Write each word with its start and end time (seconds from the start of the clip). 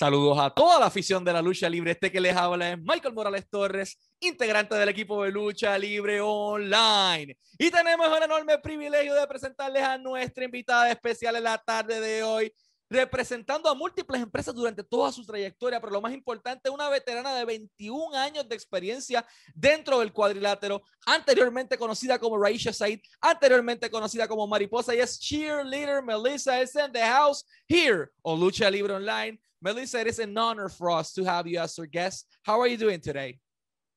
Saludos 0.00 0.38
a 0.38 0.48
toda 0.48 0.80
la 0.80 0.86
afición 0.86 1.22
de 1.22 1.30
la 1.30 1.42
lucha 1.42 1.68
libre. 1.68 1.90
Este 1.90 2.10
que 2.10 2.22
les 2.22 2.34
habla 2.34 2.70
es 2.70 2.78
Michael 2.78 3.12
Morales 3.12 3.46
Torres, 3.50 3.98
integrante 4.18 4.74
del 4.74 4.88
equipo 4.88 5.22
de 5.22 5.30
lucha 5.30 5.76
libre 5.76 6.22
online. 6.22 7.36
Y 7.58 7.70
tenemos 7.70 8.08
el 8.16 8.22
enorme 8.22 8.56
privilegio 8.60 9.14
de 9.14 9.26
presentarles 9.26 9.82
a 9.82 9.98
nuestra 9.98 10.42
invitada 10.42 10.90
especial 10.90 11.36
en 11.36 11.44
la 11.44 11.58
tarde 11.58 12.00
de 12.00 12.22
hoy, 12.22 12.50
representando 12.88 13.68
a 13.68 13.74
múltiples 13.74 14.22
empresas 14.22 14.54
durante 14.54 14.82
toda 14.82 15.12
su 15.12 15.22
trayectoria, 15.26 15.78
pero 15.78 15.92
lo 15.92 16.00
más 16.00 16.14
importante, 16.14 16.70
una 16.70 16.88
veterana 16.88 17.34
de 17.34 17.44
21 17.44 18.16
años 18.16 18.48
de 18.48 18.54
experiencia 18.54 19.26
dentro 19.54 19.98
del 19.98 20.14
cuadrilátero, 20.14 20.80
anteriormente 21.04 21.76
conocida 21.76 22.18
como 22.18 22.38
Raisha 22.38 22.72
Said, 22.72 23.00
anteriormente 23.20 23.90
conocida 23.90 24.26
como 24.26 24.46
Mariposa, 24.46 24.94
y 24.94 25.00
es 25.00 25.20
cheerleader 25.20 26.02
Melissa 26.02 26.62
is 26.62 26.74
in 26.74 26.90
the 26.90 27.02
house 27.02 27.44
here 27.68 28.08
on 28.22 28.40
Lucha 28.40 28.70
Libre 28.70 28.94
Online. 28.94 29.38
Melissa, 29.62 30.00
it 30.00 30.06
is 30.06 30.18
an 30.18 30.36
honor 30.36 30.68
for 30.68 30.90
us 30.90 31.12
to 31.12 31.24
have 31.24 31.46
you 31.46 31.58
as 31.58 31.78
our 31.78 31.86
guest. 31.86 32.26
How 32.44 32.60
are 32.60 32.66
you 32.66 32.78
doing 32.78 33.00
today? 33.00 33.38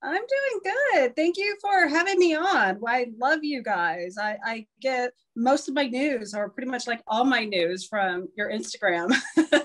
I'm 0.04 0.16
doing 0.16 0.76
good. 0.76 1.16
Thank 1.16 1.38
you 1.38 1.56
for 1.62 1.88
having 1.88 2.20
me 2.20 2.36
on. 2.36 2.82
I 2.86 3.08
love 3.18 3.40
you 3.44 3.64
guys. 3.64 4.18
I, 4.20 4.38
I 4.46 4.66
get 4.82 5.14
most 5.38 5.70
of 5.70 5.76
my 5.76 5.88
news, 5.88 6.34
or 6.34 6.50
pretty 6.50 6.70
much 6.70 6.86
like 6.88 7.02
all 7.08 7.24
my 7.24 7.46
news, 7.46 7.88
from 7.88 8.28
your 8.36 8.52
Instagram. 8.52 9.16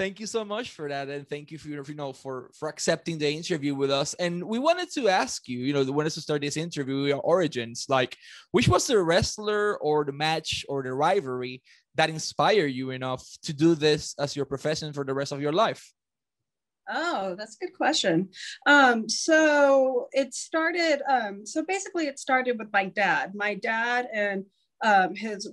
thank 0.00 0.18
you 0.18 0.26
so 0.26 0.46
much 0.46 0.70
for 0.70 0.88
that 0.88 1.08
and 1.08 1.28
thank 1.28 1.50
you 1.50 1.58
for 1.58 1.68
you 1.68 1.94
know 1.94 2.10
for 2.10 2.50
for 2.58 2.70
accepting 2.70 3.18
the 3.18 3.30
interview 3.30 3.74
with 3.74 3.90
us 3.90 4.14
and 4.14 4.42
we 4.42 4.58
wanted 4.58 4.90
to 4.90 5.10
ask 5.10 5.46
you 5.46 5.58
you 5.58 5.74
know 5.74 5.82
we 5.82 5.90
wanted 5.90 6.10
to 6.10 6.22
start 6.22 6.40
this 6.40 6.56
interview 6.56 7.04
your 7.04 7.20
origins 7.20 7.84
like 7.86 8.16
which 8.50 8.66
was 8.66 8.86
the 8.86 8.98
wrestler 8.98 9.76
or 9.78 10.06
the 10.06 10.12
match 10.12 10.64
or 10.70 10.82
the 10.82 10.94
rivalry 10.94 11.60
that 12.00 12.08
inspire 12.08 12.64
you 12.64 12.92
enough 12.92 13.22
to 13.42 13.52
do 13.52 13.74
this 13.74 14.14
as 14.18 14.34
your 14.34 14.46
profession 14.46 14.90
for 14.90 15.04
the 15.04 15.12
rest 15.12 15.32
of 15.32 15.40
your 15.42 15.52
life? 15.52 15.92
Oh, 16.88 17.34
that's 17.36 17.56
a 17.60 17.66
good 17.66 17.76
question. 17.76 18.30
Um, 18.64 19.06
so 19.06 20.08
it 20.12 20.32
started, 20.32 21.02
um, 21.06 21.44
so 21.44 21.62
basically 21.62 22.06
it 22.06 22.18
started 22.18 22.58
with 22.58 22.68
my 22.72 22.86
dad. 22.86 23.34
My 23.34 23.52
dad 23.54 24.08
and 24.14 24.46
um, 24.82 25.14
his 25.14 25.46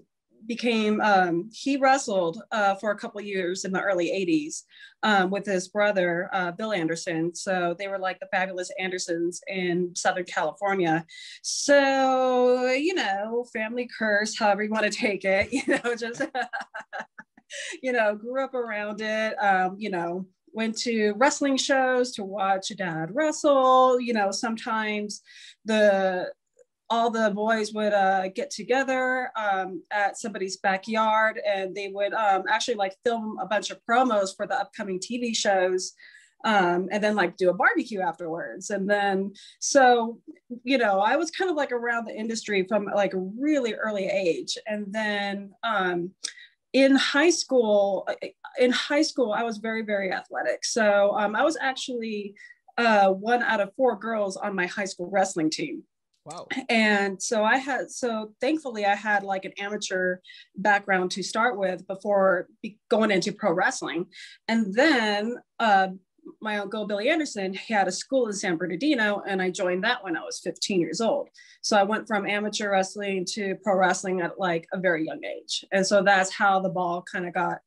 became 0.45 1.01
um, 1.01 1.49
he 1.53 1.77
wrestled 1.77 2.41
uh, 2.51 2.75
for 2.75 2.91
a 2.91 2.97
couple 2.97 3.19
years 3.21 3.65
in 3.65 3.71
the 3.71 3.81
early 3.81 4.07
80s 4.07 4.63
um, 5.03 5.29
with 5.29 5.45
his 5.45 5.67
brother 5.67 6.29
uh, 6.33 6.51
bill 6.51 6.73
anderson. 6.73 7.33
So 7.35 7.75
they 7.77 7.87
were 7.87 7.99
like 7.99 8.19
the 8.19 8.27
fabulous 8.31 8.71
andersons 8.79 9.41
in 9.47 9.93
southern 9.95 10.25
california. 10.25 11.05
So 11.41 12.71
you 12.71 12.93
know 12.93 13.45
family 13.53 13.89
curse 13.97 14.37
however 14.37 14.63
you 14.63 14.69
want 14.69 14.91
to 14.91 14.97
take 14.97 15.25
it 15.25 15.49
you 15.51 15.63
know 15.67 15.95
just 15.95 16.21
you 17.81 17.91
know 17.91 18.15
grew 18.15 18.43
up 18.43 18.53
around 18.53 19.01
it 19.01 19.33
um, 19.41 19.75
you 19.77 19.89
know 19.89 20.25
went 20.53 20.77
to 20.77 21.13
wrestling 21.17 21.57
shows 21.57 22.11
to 22.13 22.23
watch 22.23 22.71
dad 22.77 23.09
wrestle 23.13 23.99
you 23.99 24.13
know 24.13 24.31
sometimes 24.31 25.21
the 25.65 26.31
all 26.89 27.09
the 27.09 27.31
boys 27.31 27.73
would 27.73 27.93
uh, 27.93 28.29
get 28.29 28.49
together 28.49 29.29
um, 29.35 29.81
at 29.91 30.17
somebody's 30.17 30.57
backyard 30.57 31.39
and 31.45 31.75
they 31.75 31.89
would 31.89 32.13
um, 32.13 32.43
actually 32.49 32.75
like 32.75 32.95
film 33.03 33.37
a 33.41 33.45
bunch 33.45 33.71
of 33.71 33.79
promos 33.89 34.35
for 34.35 34.47
the 34.47 34.57
upcoming 34.57 34.99
TV 34.99 35.35
shows 35.35 35.93
um, 36.45 36.87
and 36.91 37.03
then 37.03 37.15
like 37.15 37.35
do 37.35 37.49
a 37.49 37.53
barbecue 37.53 37.99
afterwards. 37.99 38.69
And 38.69 38.89
then, 38.89 39.33
so, 39.59 40.19
you 40.63 40.77
know, 40.77 40.99
I 40.99 41.15
was 41.15 41.31
kind 41.31 41.49
of 41.49 41.57
like 41.57 41.71
around 41.71 42.05
the 42.05 42.15
industry 42.15 42.65
from 42.67 42.85
like 42.85 43.13
a 43.13 43.19
really 43.19 43.73
early 43.73 44.05
age. 44.05 44.57
And 44.67 44.85
then 44.89 45.51
um, 45.63 46.11
in 46.73 46.95
high 46.95 47.31
school, 47.31 48.07
in 48.59 48.71
high 48.71 49.01
school, 49.01 49.33
I 49.33 49.43
was 49.43 49.57
very, 49.57 49.81
very 49.81 50.11
athletic. 50.11 50.63
So 50.63 51.11
um, 51.17 51.35
I 51.35 51.43
was 51.43 51.57
actually 51.59 52.35
uh, 52.77 53.09
one 53.09 53.41
out 53.41 53.59
of 53.59 53.73
four 53.75 53.97
girls 53.97 54.37
on 54.37 54.55
my 54.55 54.67
high 54.67 54.85
school 54.85 55.09
wrestling 55.09 55.49
team. 55.49 55.83
Wow. 56.27 56.47
And 56.67 57.23
so 57.23 57.45
I 57.45 57.55
had, 57.57 57.89
so 57.89 58.33
thankfully 58.41 58.85
I 58.85 58.95
had 58.95 59.23
like 59.23 59.45
an 59.45 59.53
amateur 59.57 60.17
background 60.57 61.11
to 61.11 61.23
start 61.23 61.57
with 61.57 61.87
before 61.87 62.47
going 62.89 63.11
into 63.11 63.31
pro 63.31 63.53
wrestling. 63.53 64.07
And 64.49 64.73
then 64.73 65.37
uh, 65.57 65.89
my 66.41 66.57
uncle 66.57 66.85
Billy 66.85 67.09
Anderson 67.09 67.53
had 67.53 67.87
a 67.87 67.91
school 67.91 68.27
in 68.27 68.33
San 68.33 68.57
Bernardino, 68.57 69.21
and 69.27 69.41
I 69.41 69.49
joined 69.49 69.83
that 69.83 70.03
when 70.03 70.17
I 70.17 70.23
was 70.23 70.39
15 70.43 70.79
years 70.79 71.01
old. 71.01 71.29
So 71.61 71.77
I 71.77 71.83
went 71.83 72.07
from 72.07 72.27
amateur 72.27 72.71
wrestling 72.71 73.25
to 73.33 73.55
pro 73.63 73.77
wrestling 73.77 74.21
at 74.21 74.39
like 74.39 74.67
a 74.73 74.79
very 74.79 75.05
young 75.05 75.23
age, 75.23 75.65
and 75.71 75.85
so 75.85 76.03
that's 76.03 76.33
how 76.33 76.59
the 76.59 76.69
ball 76.69 77.03
kind 77.11 77.27
of 77.27 77.33
got 77.33 77.59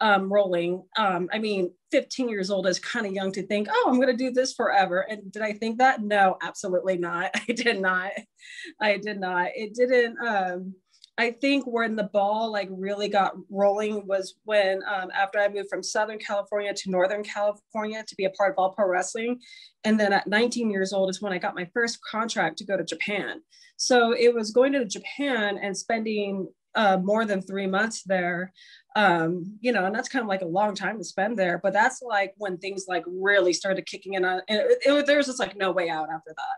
um, 0.00 0.32
rolling. 0.32 0.82
Um, 0.96 1.28
I 1.32 1.38
mean, 1.38 1.72
15 1.90 2.28
years 2.28 2.50
old 2.50 2.66
is 2.66 2.78
kind 2.78 3.06
of 3.06 3.12
young 3.12 3.32
to 3.32 3.46
think, 3.46 3.68
oh, 3.70 3.86
I'm 3.88 3.96
going 3.96 4.14
to 4.14 4.24
do 4.24 4.30
this 4.30 4.52
forever. 4.52 5.00
And 5.00 5.30
did 5.32 5.42
I 5.42 5.52
think 5.52 5.78
that? 5.78 6.02
No, 6.02 6.36
absolutely 6.42 6.98
not. 6.98 7.30
I 7.48 7.52
did 7.52 7.80
not. 7.80 8.12
I 8.80 8.98
did 8.98 9.18
not. 9.18 9.48
It 9.54 9.74
didn't. 9.74 10.18
Um, 10.18 10.74
I 11.18 11.30
think 11.30 11.64
when 11.66 11.96
the 11.96 12.10
ball 12.12 12.52
like 12.52 12.68
really 12.70 13.08
got 13.08 13.34
rolling 13.50 14.06
was 14.06 14.34
when 14.44 14.82
um, 14.86 15.10
after 15.14 15.38
I 15.38 15.48
moved 15.48 15.70
from 15.70 15.82
Southern 15.82 16.18
California 16.18 16.74
to 16.74 16.90
Northern 16.90 17.24
California 17.24 18.04
to 18.06 18.14
be 18.16 18.26
a 18.26 18.30
part 18.30 18.52
of 18.52 18.58
All 18.58 18.72
Pro 18.72 18.86
Wrestling, 18.86 19.40
and 19.84 19.98
then 19.98 20.12
at 20.12 20.26
19 20.26 20.70
years 20.70 20.92
old 20.92 21.08
is 21.08 21.22
when 21.22 21.32
I 21.32 21.38
got 21.38 21.54
my 21.54 21.68
first 21.72 21.98
contract 22.02 22.58
to 22.58 22.66
go 22.66 22.76
to 22.76 22.84
Japan. 22.84 23.40
So 23.76 24.12
it 24.12 24.34
was 24.34 24.50
going 24.50 24.72
to 24.72 24.84
Japan 24.84 25.58
and 25.62 25.76
spending 25.76 26.48
uh, 26.74 26.98
more 27.02 27.24
than 27.24 27.40
three 27.40 27.66
months 27.66 28.02
there 28.04 28.52
um, 28.96 29.58
you 29.60 29.72
know, 29.72 29.84
and 29.84 29.94
that's 29.94 30.08
kind 30.08 30.22
of 30.22 30.28
like 30.28 30.40
a 30.40 30.46
long 30.46 30.74
time 30.74 30.96
to 30.96 31.04
spend 31.04 31.38
there. 31.38 31.60
But 31.62 31.74
that's 31.74 32.00
like 32.00 32.32
when 32.38 32.56
things 32.56 32.86
like 32.88 33.04
really 33.06 33.52
started 33.52 33.84
kicking 33.84 34.14
in. 34.14 34.24
On, 34.24 34.40
and 34.48 34.58
it, 34.58 34.78
it, 34.86 35.06
there 35.06 35.18
was 35.18 35.26
just 35.26 35.38
like 35.38 35.54
no 35.54 35.70
way 35.70 35.90
out 35.90 36.08
after 36.10 36.34
that. 36.34 36.56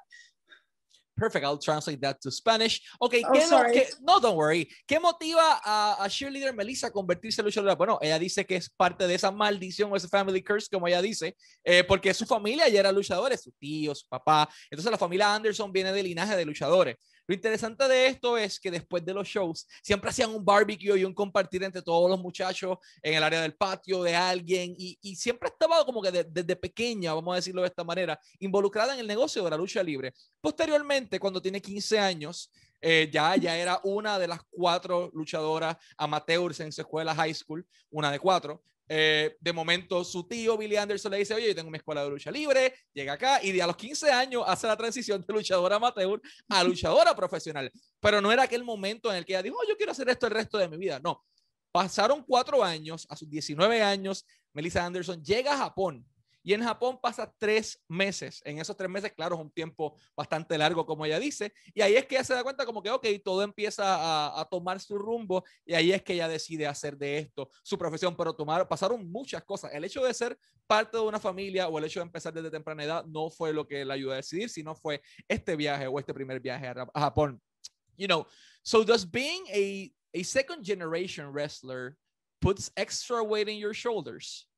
Perfect. 1.19 1.45
I'll 1.45 1.59
translate 1.59 2.01
that 2.01 2.21
to 2.21 2.31
Spanish. 2.31 2.81
Okay, 3.01 3.23
oh, 3.27 3.33
¿qué, 3.33 3.47
no, 3.51 3.65
¿qué, 3.73 3.89
no, 4.03 4.21
don't 4.21 4.37
worry. 4.37 4.69
¿Qué 4.87 5.01
motiva 5.01 5.61
a, 5.65 6.05
a 6.05 6.09
cheerleader 6.09 6.55
Melissa 6.55 6.87
a 6.87 6.91
convertirse 6.91 7.41
en 7.41 7.47
luchadora? 7.47 7.75
Bueno, 7.75 7.99
ella 8.01 8.19
dice 8.19 8.47
que 8.47 8.57
es 8.57 8.71
parte 8.71 9.07
de 9.07 9.15
esa 9.15 9.31
maldición 9.33 9.93
o 9.93 9.97
ese 9.97 10.09
family 10.09 10.43
curse, 10.43 10.69
como 10.71 10.87
ella 10.87 11.03
dice, 11.03 11.37
eh, 11.65 11.83
porque 11.83 12.15
su 12.15 12.25
familia 12.25 12.69
ya 12.69 12.81
era 12.81 12.93
luchadores, 12.93 13.43
su 13.43 13.53
tío, 13.53 13.95
su 13.95 14.07
papá. 14.09 14.49
Entonces 14.71 14.91
la 14.91 14.99
familia 14.99 15.35
Anderson 15.35 15.73
viene 15.73 15.93
del 15.93 16.07
linaje 16.07 16.37
de 16.37 16.45
luchadores. 16.45 16.97
Lo 17.29 17.35
interesante 17.35 17.87
de 17.87 18.07
esto 18.07 18.39
es 18.39 18.59
que 18.59 18.71
después 18.71 19.05
de 19.05 19.13
los 19.13 19.29
shows 19.29 19.69
siempre 19.83 20.09
hacían 20.09 20.31
un 20.31 20.43
barbecue 20.43 20.99
y 20.99 21.05
un 21.05 21.13
compartir 21.13 21.63
entre 21.63 21.83
todos 21.83 22.09
los 22.11 22.19
muchachos 22.19 22.79
en 23.03 23.15
el 23.15 23.23
área 23.23 23.43
del 23.43 23.55
patio 23.55 24.03
de 24.03 24.17
alguien 24.17 24.75
y, 24.79 24.99
y 25.03 25.15
siempre 25.15 25.51
estaba 25.51 25.85
como 25.85 26.01
que 26.01 26.11
desde 26.11 26.57
pequeña, 26.57 27.13
vamos 27.13 27.35
a 27.35 27.37
decirlo 27.37 27.61
de 27.61 27.69
esta 27.69 27.85
manera, 27.85 28.19
involucrada 28.39 28.95
en 28.95 29.01
el 29.01 29.07
negocio 29.07 29.45
de 29.45 29.51
la 29.51 29.59
lucha 29.59 29.83
libre. 29.83 30.15
Posteriormente, 30.41 31.21
cuando 31.21 31.43
tiene 31.43 31.61
15 31.61 31.99
años, 31.99 32.51
eh, 32.81 33.11
ya, 33.13 33.37
ya 33.37 33.59
era 33.59 33.79
una 33.83 34.19
de 34.19 34.29
las 34.29 34.41
cuatro 34.49 35.11
luchadoras 35.13 35.77
amateurs 35.99 36.61
en 36.61 36.73
su 36.73 36.81
escuela 36.81 37.15
high 37.15 37.35
school, 37.35 37.67
una 37.91 38.11
de 38.11 38.19
cuatro. 38.19 38.63
Eh, 38.89 39.37
de 39.39 39.53
momento 39.53 40.03
su 40.03 40.27
tío 40.27 40.57
Billy 40.57 40.77
Anderson 40.77 41.13
le 41.13 41.19
dice, 41.19 41.35
oye, 41.35 41.49
yo 41.49 41.55
tengo 41.55 41.69
una 41.69 41.77
escuela 41.77 42.03
de 42.03 42.11
lucha 42.11 42.31
libre, 42.31 42.75
llega 42.93 43.13
acá 43.13 43.41
y 43.43 43.53
de 43.53 43.63
a 43.63 43.67
los 43.67 43.77
15 43.77 44.11
años 44.11 44.45
hace 44.47 44.67
la 44.67 44.77
transición 44.77 45.21
de 45.21 45.35
luchadora 45.35 45.77
amateur 45.77 46.21
a 46.49 46.65
luchadora 46.65 47.15
profesional. 47.15 47.71
Pero 48.01 48.21
no 48.21 48.33
era 48.33 48.45
aquel 48.45 48.65
momento 48.65 49.11
en 49.11 49.19
el 49.19 49.25
que 49.25 49.35
ella 49.35 49.43
dijo, 49.43 49.57
oh, 49.57 49.69
yo 49.69 49.77
quiero 49.77 49.93
hacer 49.93 50.09
esto 50.09 50.27
el 50.27 50.33
resto 50.33 50.57
de 50.57 50.69
mi 50.69 50.79
vida. 50.79 51.01
No, 51.01 51.23
pasaron 51.71 52.25
cuatro 52.27 52.65
años, 52.65 53.07
a 53.11 53.17
sus 53.17 53.29
19 53.29 53.83
años, 53.83 54.25
Melissa 54.55 54.85
Anderson 54.85 55.23
llega 55.23 55.53
a 55.53 55.59
Japón 55.59 56.05
y 56.49 56.55
en 56.55 56.63
Japón 56.63 56.99
pasa 56.99 57.31
tres 57.37 57.79
meses. 57.89 58.41
En 58.43 58.59
esos 58.59 58.75
tres 58.75 58.89
meses, 58.89 59.13
claro, 59.13 59.35
es 59.35 59.43
un 59.43 59.51
tiempo 59.51 59.99
bastante 60.17 60.57
largo, 60.57 60.87
como 60.87 61.05
ella 61.05 61.21
dice. 61.21 61.53
Y 61.75 61.83
ahí 61.83 61.95
es 61.95 62.07
que 62.07 62.15
ella 62.15 62.25
se 62.25 62.33
da 62.33 62.43
cuenta 62.43 62.65
como 62.65 62.83
que, 62.83 62.89
ok, 62.89 63.07
todo 63.23 63.43
empieza 63.43 63.85
a, 64.41 64.49
tomar 64.51 64.81
su 64.81 64.97
rumbo. 64.97 65.45
Y 65.67 65.75
ahí 65.75 65.93
es 65.93 66.03
que 66.03 66.15
ella 66.15 66.27
decide 66.27 66.67
hacer 66.67 66.97
de 66.97 67.19
esto 67.19 67.51
su 67.63 67.77
profesión. 67.77 68.17
Pero 68.17 68.35
tomar, 68.35 68.67
pasaron 68.67 69.13
muchas 69.13 69.45
cosas. 69.45 69.75
El 69.75 69.85
hecho 69.85 70.03
de 70.03 70.15
ser 70.15 70.39
parte 70.67 70.97
de 70.97 71.03
una 71.03 71.21
familia 71.21 71.69
o 71.69 71.79
el 71.79 71.85
hecho 71.85 72.01
de 72.01 72.07
empezar 72.07 72.33
desde 72.33 72.51
temprana 72.51 72.83
edad 72.83 73.05
no 73.05 73.29
fue 73.29 73.53
lo 73.53 73.69
que 73.69 73.85
la 73.85 73.93
ayudó 73.93 74.13
a 74.13 74.17
decidir, 74.17 74.49
sino 74.49 74.75
fue 74.75 75.03
este 75.29 75.55
viaje 75.55 75.87
o 75.87 75.99
este 75.99 76.15
primer 76.15 76.41
viaje 76.41 76.67
a, 76.67 76.89
a 76.95 77.01
Japón. 77.01 77.43
You 77.99 78.07
know, 78.07 78.27
so 78.63 78.85
does 78.85 79.05
being 79.05 79.45
a, 79.53 79.93
a 80.19 80.23
second 80.23 80.65
generation 80.65 81.31
wrestler 81.31 81.99
puts 82.41 82.73
extra 82.75 83.23
weight 83.23 83.51
in 83.51 83.59
your 83.59 83.75
shoulders? 83.75 84.49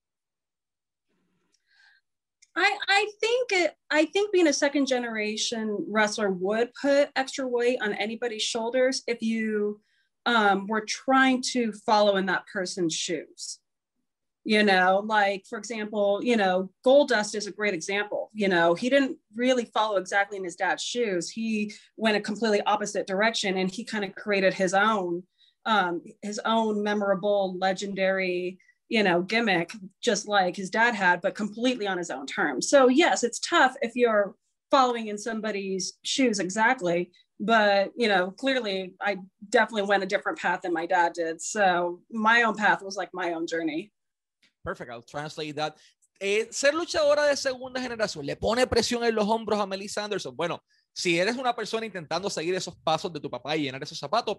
I, 2.56 2.76
I 2.88 3.06
think 3.20 3.52
it, 3.52 3.74
I 3.90 4.06
think 4.06 4.32
being 4.32 4.48
a 4.48 4.52
second 4.52 4.86
generation 4.86 5.84
wrestler 5.88 6.30
would 6.30 6.70
put 6.74 7.10
extra 7.14 7.46
weight 7.46 7.78
on 7.80 7.92
anybody's 7.94 8.42
shoulders 8.42 9.02
if 9.06 9.22
you 9.22 9.80
um, 10.26 10.66
were 10.66 10.84
trying 10.84 11.42
to 11.52 11.72
follow 11.72 12.16
in 12.16 12.26
that 12.26 12.46
person's 12.52 12.94
shoes. 12.94 13.58
You 14.44 14.64
know, 14.64 15.02
like 15.04 15.44
for 15.48 15.58
example, 15.58 16.20
you 16.22 16.36
know, 16.36 16.70
Goldust 16.84 17.34
is 17.34 17.46
a 17.46 17.52
great 17.52 17.74
example. 17.74 18.30
You 18.32 18.48
know, 18.48 18.74
he 18.74 18.88
didn't 18.88 19.18
really 19.36 19.66
follow 19.66 19.96
exactly 19.98 20.38
in 20.38 20.44
his 20.44 20.56
dad's 20.56 20.82
shoes. 20.82 21.28
He 21.28 21.74
went 21.96 22.16
a 22.16 22.20
completely 22.20 22.62
opposite 22.62 23.06
direction, 23.06 23.58
and 23.58 23.70
he 23.70 23.84
kind 23.84 24.04
of 24.04 24.14
created 24.14 24.54
his 24.54 24.72
own, 24.72 25.24
um, 25.66 26.02
his 26.22 26.40
own 26.44 26.82
memorable, 26.82 27.58
legendary 27.58 28.58
you 28.90 29.04
know, 29.04 29.22
gimmick, 29.22 29.72
just 30.02 30.28
like 30.28 30.56
his 30.56 30.68
dad 30.68 30.94
had, 30.94 31.22
but 31.22 31.36
completely 31.36 31.86
on 31.86 31.96
his 31.96 32.10
own 32.10 32.26
terms. 32.26 32.68
So, 32.68 32.88
yes, 32.88 33.22
it's 33.22 33.38
tough 33.38 33.76
if 33.80 33.92
you're 33.94 34.34
following 34.70 35.06
in 35.06 35.16
somebody's 35.16 35.94
shoes 36.02 36.40
exactly. 36.40 37.12
But, 37.38 37.92
you 37.96 38.08
know, 38.08 38.32
clearly 38.32 38.94
I 39.00 39.18
definitely 39.48 39.88
went 39.88 40.02
a 40.02 40.06
different 40.06 40.38
path 40.38 40.62
than 40.62 40.74
my 40.74 40.86
dad 40.86 41.12
did. 41.14 41.40
So, 41.40 42.00
my 42.10 42.42
own 42.42 42.56
path 42.56 42.82
was 42.82 42.96
like 42.96 43.10
my 43.14 43.32
own 43.32 43.46
journey. 43.46 43.92
Perfect. 44.64 44.90
I'll 44.90 45.02
translate 45.02 45.54
that. 45.56 45.76
Eh, 46.20 46.48
ser 46.50 46.74
luchadora 46.74 47.24
de 47.26 47.36
segunda 47.36 47.80
generación 47.80 48.26
le 48.26 48.36
pone 48.36 48.66
presión 48.66 49.02
en 49.04 49.14
los 49.14 49.26
hombros 49.26 49.58
a 49.58 49.66
Melissa 49.66 50.04
Anderson. 50.04 50.36
Bueno, 50.36 50.62
si 50.92 51.18
eres 51.18 51.36
una 51.36 51.54
persona 51.54 51.86
intentando 51.86 52.28
seguir 52.28 52.54
esos 52.54 52.76
pasos 52.76 53.10
de 53.10 53.20
tu 53.20 53.30
papá 53.30 53.56
y 53.56 53.62
llenar 53.62 53.82
esos 53.82 53.98
zapatos, 53.98 54.38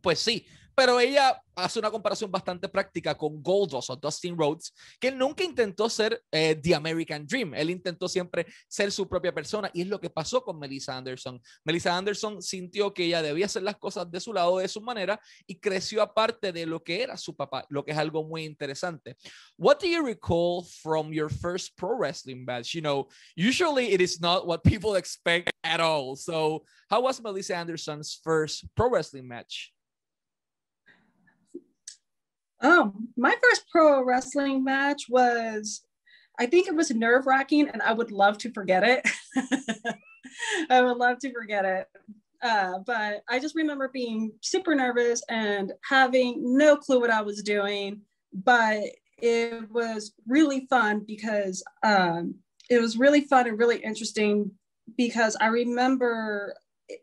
pues 0.00 0.18
sí, 0.18 0.46
pero 0.80 0.98
ella 0.98 1.38
hace 1.54 1.78
una 1.78 1.90
comparación 1.90 2.30
bastante 2.30 2.66
práctica 2.66 3.14
con 3.14 3.42
Goldust 3.42 3.90
o 3.90 3.96
Dustin 3.96 4.34
Rhodes, 4.34 4.72
que 4.98 5.12
nunca 5.12 5.44
intentó 5.44 5.90
ser 5.90 6.22
eh, 6.32 6.54
The 6.54 6.74
American 6.74 7.26
Dream, 7.26 7.52
él 7.54 7.68
intentó 7.68 8.08
siempre 8.08 8.46
ser 8.66 8.90
su 8.90 9.06
propia 9.06 9.34
persona 9.34 9.70
y 9.74 9.82
es 9.82 9.88
lo 9.88 10.00
que 10.00 10.08
pasó 10.08 10.42
con 10.42 10.58
Melissa 10.58 10.96
Anderson. 10.96 11.38
Melissa 11.64 11.94
Anderson 11.94 12.40
sintió 12.40 12.94
que 12.94 13.04
ella 13.04 13.20
debía 13.20 13.44
hacer 13.44 13.62
las 13.62 13.76
cosas 13.76 14.10
de 14.10 14.20
su 14.20 14.32
lado, 14.32 14.56
de 14.56 14.68
su 14.68 14.80
manera 14.80 15.20
y 15.46 15.58
creció 15.58 16.00
aparte 16.00 16.50
de 16.50 16.64
lo 16.64 16.82
que 16.82 17.02
era 17.02 17.18
su 17.18 17.36
papá, 17.36 17.66
lo 17.68 17.84
que 17.84 17.92
es 17.92 17.98
algo 17.98 18.24
muy 18.24 18.44
interesante. 18.44 19.16
What 19.58 19.80
do 19.80 19.86
you 19.86 20.02
recall 20.02 20.64
from 20.82 21.12
your 21.12 21.30
first 21.30 21.76
pro 21.76 21.94
wrestling 21.98 22.44
match? 22.46 22.74
You 22.74 22.80
know, 22.80 23.08
usually 23.36 23.92
it 23.92 24.00
is 24.00 24.18
not 24.18 24.46
what 24.46 24.62
people 24.62 24.96
expect 24.96 25.50
at 25.62 25.80
all. 25.80 26.16
So, 26.16 26.64
how 26.88 27.02
was 27.02 27.20
Melissa 27.20 27.56
Anderson's 27.56 28.18
first 28.24 28.64
pro 28.74 28.88
wrestling 28.88 29.28
match? 29.28 29.74
Oh, 32.62 32.92
my 33.16 33.34
first 33.42 33.64
pro 33.70 34.04
wrestling 34.04 34.62
match 34.64 35.02
was, 35.08 35.82
I 36.38 36.46
think 36.46 36.68
it 36.68 36.74
was 36.74 36.90
nerve 36.90 37.26
wracking, 37.26 37.68
and 37.68 37.82
I 37.82 37.92
would 37.92 38.12
love 38.12 38.38
to 38.38 38.52
forget 38.52 38.82
it. 38.84 39.08
I 40.70 40.82
would 40.82 40.96
love 40.96 41.18
to 41.20 41.32
forget 41.32 41.64
it. 41.64 41.88
Uh, 42.42 42.78
but 42.86 43.22
I 43.28 43.38
just 43.38 43.54
remember 43.54 43.88
being 43.88 44.32
super 44.40 44.74
nervous 44.74 45.22
and 45.28 45.72
having 45.88 46.56
no 46.56 46.76
clue 46.76 47.00
what 47.00 47.10
I 47.10 47.22
was 47.22 47.42
doing. 47.42 48.00
But 48.32 48.82
it 49.18 49.70
was 49.70 50.12
really 50.26 50.66
fun 50.70 51.04
because 51.06 51.62
um, 51.82 52.36
it 52.70 52.80
was 52.80 52.96
really 52.96 53.22
fun 53.22 53.46
and 53.46 53.58
really 53.58 53.78
interesting 53.78 54.50
because 54.96 55.36
I 55.40 55.48
remember 55.48 56.54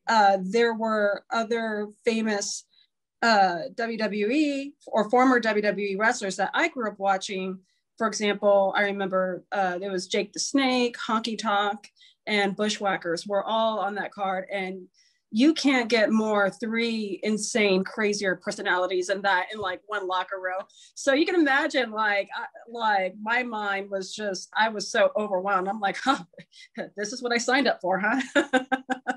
uh, 0.08 0.38
there 0.42 0.74
were 0.74 1.24
other 1.32 1.88
famous 2.04 2.66
uh, 3.22 3.60
WWE 3.76 4.74
or 4.88 5.10
former 5.10 5.40
WWE 5.40 5.98
wrestlers 5.98 6.36
that 6.38 6.52
I 6.54 6.68
grew 6.68 6.90
up 6.90 7.00
watching. 7.00 7.60
For 7.98 8.08
example, 8.08 8.74
I 8.76 8.84
remember 8.84 9.44
uh, 9.52 9.80
there 9.80 9.92
was 9.92 10.08
Jake 10.08 10.34
the 10.34 10.40
Snake, 10.40 10.98
Honky 10.98 11.38
Tonk, 11.38 11.92
and 12.28 12.56
Bushwhackers 12.56 13.26
were 13.26 13.44
all 13.44 13.80
on 13.80 13.96
that 13.96 14.12
card. 14.12 14.46
And 14.52 14.88
you 15.32 15.54
can't 15.54 15.90
get 15.90 16.12
more 16.12 16.50
three 16.50 17.20
insane, 17.24 17.84
crazier 17.84 18.36
personalities 18.36 19.08
than 19.08 19.22
that 19.24 19.48
in 19.52 19.60
like 19.60 19.82
one 19.88 20.08
locker 20.08 20.40
row. 20.40 20.66
So 20.96 21.14
you 21.14 21.26
can 21.26 21.36
imagine, 21.36 21.92
like, 21.92 22.30
I, 22.36 22.46
like 22.70 23.16
my 23.22 23.44
mind 23.44 23.90
was 23.90 24.14
just, 24.14 24.50
I 24.56 24.70
was 24.70 24.90
so 24.90 25.12
overwhelmed. 25.18 25.68
I'm 25.68 25.80
like, 25.80 25.98
huh, 26.04 26.24
this 26.96 27.12
is 27.12 27.22
what 27.22 27.34
I 27.34 27.38
signed 27.38 27.68
up 27.68 27.82
for, 27.82 28.00
huh? 28.00 28.22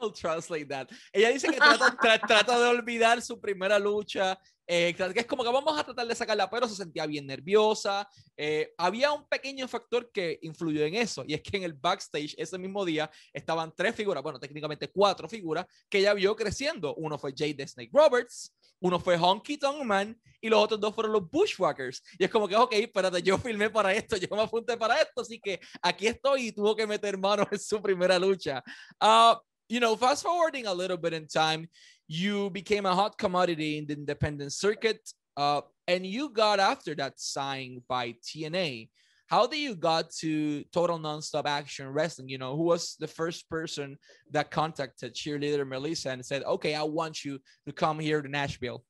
I'll 0.00 0.12
translate 0.12 0.66
that. 0.66 0.88
Ella 1.12 1.30
dice 1.30 1.48
que 1.48 1.56
trata, 1.56 1.96
tra, 2.00 2.18
trata 2.18 2.58
de 2.58 2.68
olvidar 2.68 3.20
su 3.22 3.40
primera 3.40 3.78
lucha, 3.78 4.38
eh, 4.66 4.94
que 4.94 5.20
es 5.20 5.26
como 5.26 5.42
que 5.42 5.50
vamos 5.50 5.78
a 5.78 5.84
tratar 5.84 6.06
de 6.06 6.14
sacarla, 6.14 6.48
pero 6.48 6.68
se 6.68 6.76
sentía 6.76 7.04
bien 7.06 7.26
nerviosa. 7.26 8.08
Eh, 8.36 8.72
había 8.78 9.12
un 9.12 9.26
pequeño 9.26 9.66
factor 9.66 10.10
que 10.12 10.38
influyó 10.42 10.84
en 10.84 10.94
eso, 10.94 11.24
y 11.26 11.34
es 11.34 11.42
que 11.42 11.56
en 11.56 11.64
el 11.64 11.72
backstage 11.72 12.34
ese 12.38 12.56
mismo 12.56 12.84
día 12.84 13.10
estaban 13.32 13.72
tres 13.74 13.94
figuras, 13.96 14.22
bueno, 14.22 14.38
técnicamente 14.38 14.88
cuatro 14.88 15.28
figuras, 15.28 15.66
que 15.88 15.98
ella 15.98 16.14
vio 16.14 16.36
creciendo. 16.36 16.94
Uno 16.94 17.18
fue 17.18 17.34
Jade 17.36 17.66
Snake 17.66 17.90
Roberts, 17.92 18.54
uno 18.78 19.00
fue 19.00 19.18
Honky 19.18 19.58
Tonk 19.58 19.82
Man, 19.82 20.18
y 20.40 20.48
los 20.48 20.62
otros 20.62 20.80
dos 20.80 20.94
fueron 20.94 21.12
los 21.12 21.28
Bushwhackers. 21.28 22.02
Y 22.18 22.24
es 22.24 22.30
como 22.30 22.48
que, 22.48 22.56
ok, 22.56 22.72
espérate, 22.74 23.22
yo 23.22 23.36
filmé 23.38 23.68
para 23.70 23.92
esto, 23.92 24.16
yo 24.16 24.28
me 24.34 24.42
apunté 24.42 24.76
para 24.76 25.02
esto, 25.02 25.20
así 25.20 25.38
que 25.40 25.60
aquí 25.82 26.06
estoy 26.06 26.46
y 26.46 26.52
tuvo 26.52 26.74
que 26.76 26.86
meter 26.86 27.18
mano 27.18 27.46
en 27.50 27.58
su 27.58 27.82
primera 27.82 28.18
lucha. 28.18 28.62
Uh, 29.02 29.36
you 29.70 29.78
know, 29.78 29.94
fast 29.94 30.24
forwarding 30.24 30.66
a 30.66 30.74
little 30.74 30.96
bit 30.96 31.12
in 31.12 31.28
time, 31.28 31.68
you 32.08 32.50
became 32.50 32.86
a 32.86 32.94
hot 32.94 33.16
commodity 33.16 33.78
in 33.78 33.86
the 33.86 33.94
independent 33.94 34.52
circuit, 34.52 35.00
uh, 35.36 35.60
and 35.86 36.04
you 36.04 36.28
got 36.28 36.58
after 36.58 36.94
that 36.96 37.20
signed 37.20 37.82
by 37.88 38.16
TNA. 38.24 38.90
How 39.28 39.46
did 39.46 39.58
you 39.58 39.76
got 39.76 40.10
to 40.18 40.64
Total 40.72 40.98
Nonstop 40.98 41.46
Action 41.46 41.88
Wrestling? 41.88 42.28
You 42.28 42.38
know, 42.38 42.56
who 42.56 42.64
was 42.64 42.96
the 42.98 43.06
first 43.06 43.48
person 43.48 43.96
that 44.32 44.50
contacted 44.50 45.14
cheerleader 45.14 45.66
Melissa 45.66 46.10
and 46.10 46.26
said, 46.26 46.42
"Okay, 46.42 46.74
I 46.74 46.82
want 46.82 47.24
you 47.24 47.38
to 47.66 47.72
come 47.72 48.00
here 48.00 48.20
to 48.20 48.28
Nashville"? 48.28 48.84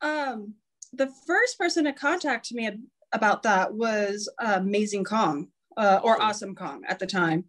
Um, 0.00 0.54
the 0.94 1.12
first 1.26 1.58
person 1.58 1.84
to 1.84 1.92
contact 1.92 2.50
me 2.50 2.70
about 3.12 3.42
that 3.42 3.74
was 3.74 4.26
uh, 4.38 4.54
Amazing 4.56 5.04
Kong 5.04 5.48
uh, 5.76 6.00
or. 6.02 6.20
Awesome 6.20 6.54
Kong 6.54 6.82
at 6.88 6.98
the 6.98 7.06
time. 7.06 7.44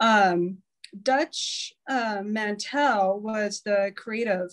Um, 0.00 0.58
Dutch 1.02 1.72
uh, 1.88 2.22
Mantel 2.24 3.20
was 3.20 3.62
the 3.64 3.92
creative 3.96 4.50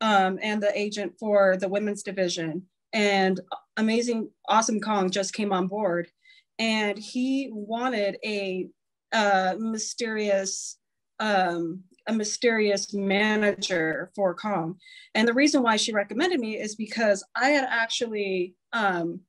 um, 0.00 0.38
and 0.42 0.62
the 0.62 0.76
agent 0.78 1.14
for 1.18 1.56
the 1.56 1.68
women's 1.68 2.02
division. 2.02 2.62
And 2.92 3.40
Amazing 3.76 4.30
Awesome 4.48 4.80
Kong 4.80 5.10
just 5.10 5.34
came 5.34 5.52
on 5.52 5.66
board. 5.66 6.08
And 6.58 6.98
he 6.98 7.48
wanted 7.52 8.18
a 8.24 8.68
uh, 9.12 9.54
mysterious 9.58 10.78
um, 11.20 11.84
a 12.06 12.12
mysterious 12.12 12.92
manager 12.92 14.10
for 14.14 14.34
Kong. 14.34 14.76
And 15.14 15.26
the 15.26 15.32
reason 15.32 15.62
why 15.62 15.76
she 15.76 15.92
recommended 15.92 16.38
me 16.38 16.58
is 16.58 16.76
because 16.76 17.24
I 17.34 17.50
had 17.50 17.66
actually 17.68 18.54
um, 18.72 19.20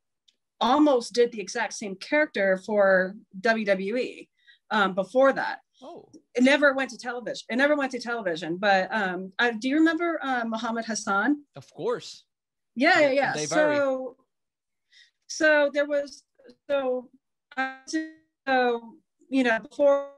almost 0.59 1.13
did 1.13 1.31
the 1.31 1.41
exact 1.41 1.73
same 1.73 1.95
character 1.95 2.59
for 2.65 3.15
WWE 3.39 4.27
um, 4.71 4.93
before 4.93 5.31
that. 5.33 5.59
Oh. 5.81 6.09
It 6.33 6.43
never 6.43 6.73
went 6.73 6.89
to 6.91 6.97
television. 6.97 7.45
It 7.49 7.57
never 7.57 7.75
went 7.75 7.91
to 7.91 7.99
television. 7.99 8.57
But 8.57 8.87
um, 8.91 9.33
uh, 9.39 9.51
do 9.59 9.67
you 9.67 9.75
remember 9.75 10.19
uh, 10.21 10.43
Muhammad 10.45 10.85
Hassan? 10.85 11.43
Of 11.55 11.71
course. 11.73 12.23
Yeah, 12.75 12.99
yeah, 12.99 13.11
yeah. 13.11 13.33
So, 13.45 14.17
so 15.27 15.69
there 15.73 15.85
was 15.85 16.23
so, 16.69 17.09
uh, 17.55 17.75
so 18.47 18.81
you 19.29 19.43
know 19.43 19.59
before 19.59 20.09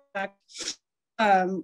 um, 1.20 1.64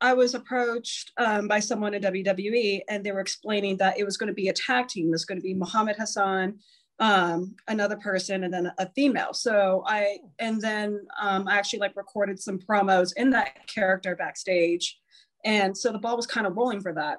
I 0.00 0.12
was 0.12 0.34
approached 0.34 1.12
um, 1.16 1.48
by 1.48 1.60
someone 1.60 1.94
in 1.94 2.02
WWE, 2.02 2.82
and 2.88 3.04
they 3.04 3.12
were 3.12 3.20
explaining 3.20 3.76
that 3.78 3.98
it 3.98 4.04
was 4.04 4.16
going 4.16 4.28
to 4.28 4.34
be 4.34 4.48
a 4.48 4.52
tag 4.52 4.88
team. 4.88 5.08
It 5.08 5.12
was 5.12 5.24
going 5.24 5.38
to 5.38 5.42
be 5.42 5.54
Muhammad 5.54 5.96
Hassan 5.96 6.58
um, 7.04 7.54
another 7.68 7.96
person 7.96 8.44
and 8.44 8.54
then 8.54 8.72
a 8.78 8.88
female. 8.96 9.34
So 9.34 9.84
I, 9.86 10.20
and 10.38 10.58
then 10.58 11.06
um, 11.20 11.46
I 11.46 11.58
actually 11.58 11.80
like 11.80 11.96
recorded 11.96 12.40
some 12.40 12.58
promos 12.58 13.10
in 13.14 13.28
that 13.30 13.66
character 13.66 14.16
backstage. 14.16 14.98
And 15.44 15.76
so 15.76 15.92
the 15.92 15.98
ball 15.98 16.16
was 16.16 16.26
kind 16.26 16.46
of 16.46 16.56
rolling 16.56 16.80
for 16.80 16.94
that. 16.94 17.18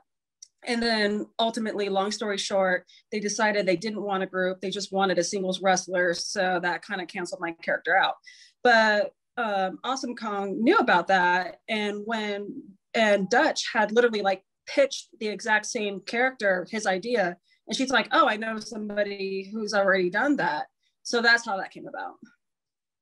And 0.65 0.81
then 0.81 1.27
ultimately, 1.37 1.89
long 1.89 2.11
story 2.11 2.39
short, 2.39 2.87
they 3.11 3.19
decided 3.19 3.67
they 3.67 3.75
didn't 3.75 4.01
want 4.01 4.23
a 4.23 4.25
group. 4.25 4.59
They 4.59 4.71
just 4.71 4.91
wanted 4.91 5.19
a 5.19 5.23
singles 5.23 5.61
wrestler. 5.61 6.15
So 6.15 6.59
that 6.63 6.81
kind 6.81 6.99
of 6.99 7.07
canceled 7.07 7.41
my 7.41 7.51
character 7.61 7.95
out. 7.95 8.15
But 8.63 9.11
um, 9.37 9.77
Awesome 9.83 10.15
Kong 10.15 10.63
knew 10.63 10.77
about 10.77 11.09
that. 11.09 11.57
And 11.69 12.01
when, 12.05 12.63
and 12.95 13.29
Dutch 13.29 13.65
had 13.71 13.91
literally 13.91 14.23
like 14.23 14.41
pitched 14.65 15.09
the 15.19 15.27
exact 15.27 15.67
same 15.67 15.99
character, 15.99 16.65
his 16.71 16.87
idea 16.87 17.37
and 17.67 17.75
she's 17.75 17.89
like, 17.89 18.07
oh, 18.11 18.27
I 18.27 18.37
know 18.37 18.59
somebody 18.59 19.49
who's 19.51 19.73
already 19.73 20.09
done 20.09 20.37
that. 20.37 20.67
So 21.03 21.21
that's 21.21 21.45
how 21.45 21.57
that 21.57 21.71
came 21.71 21.87
about. 21.87 22.15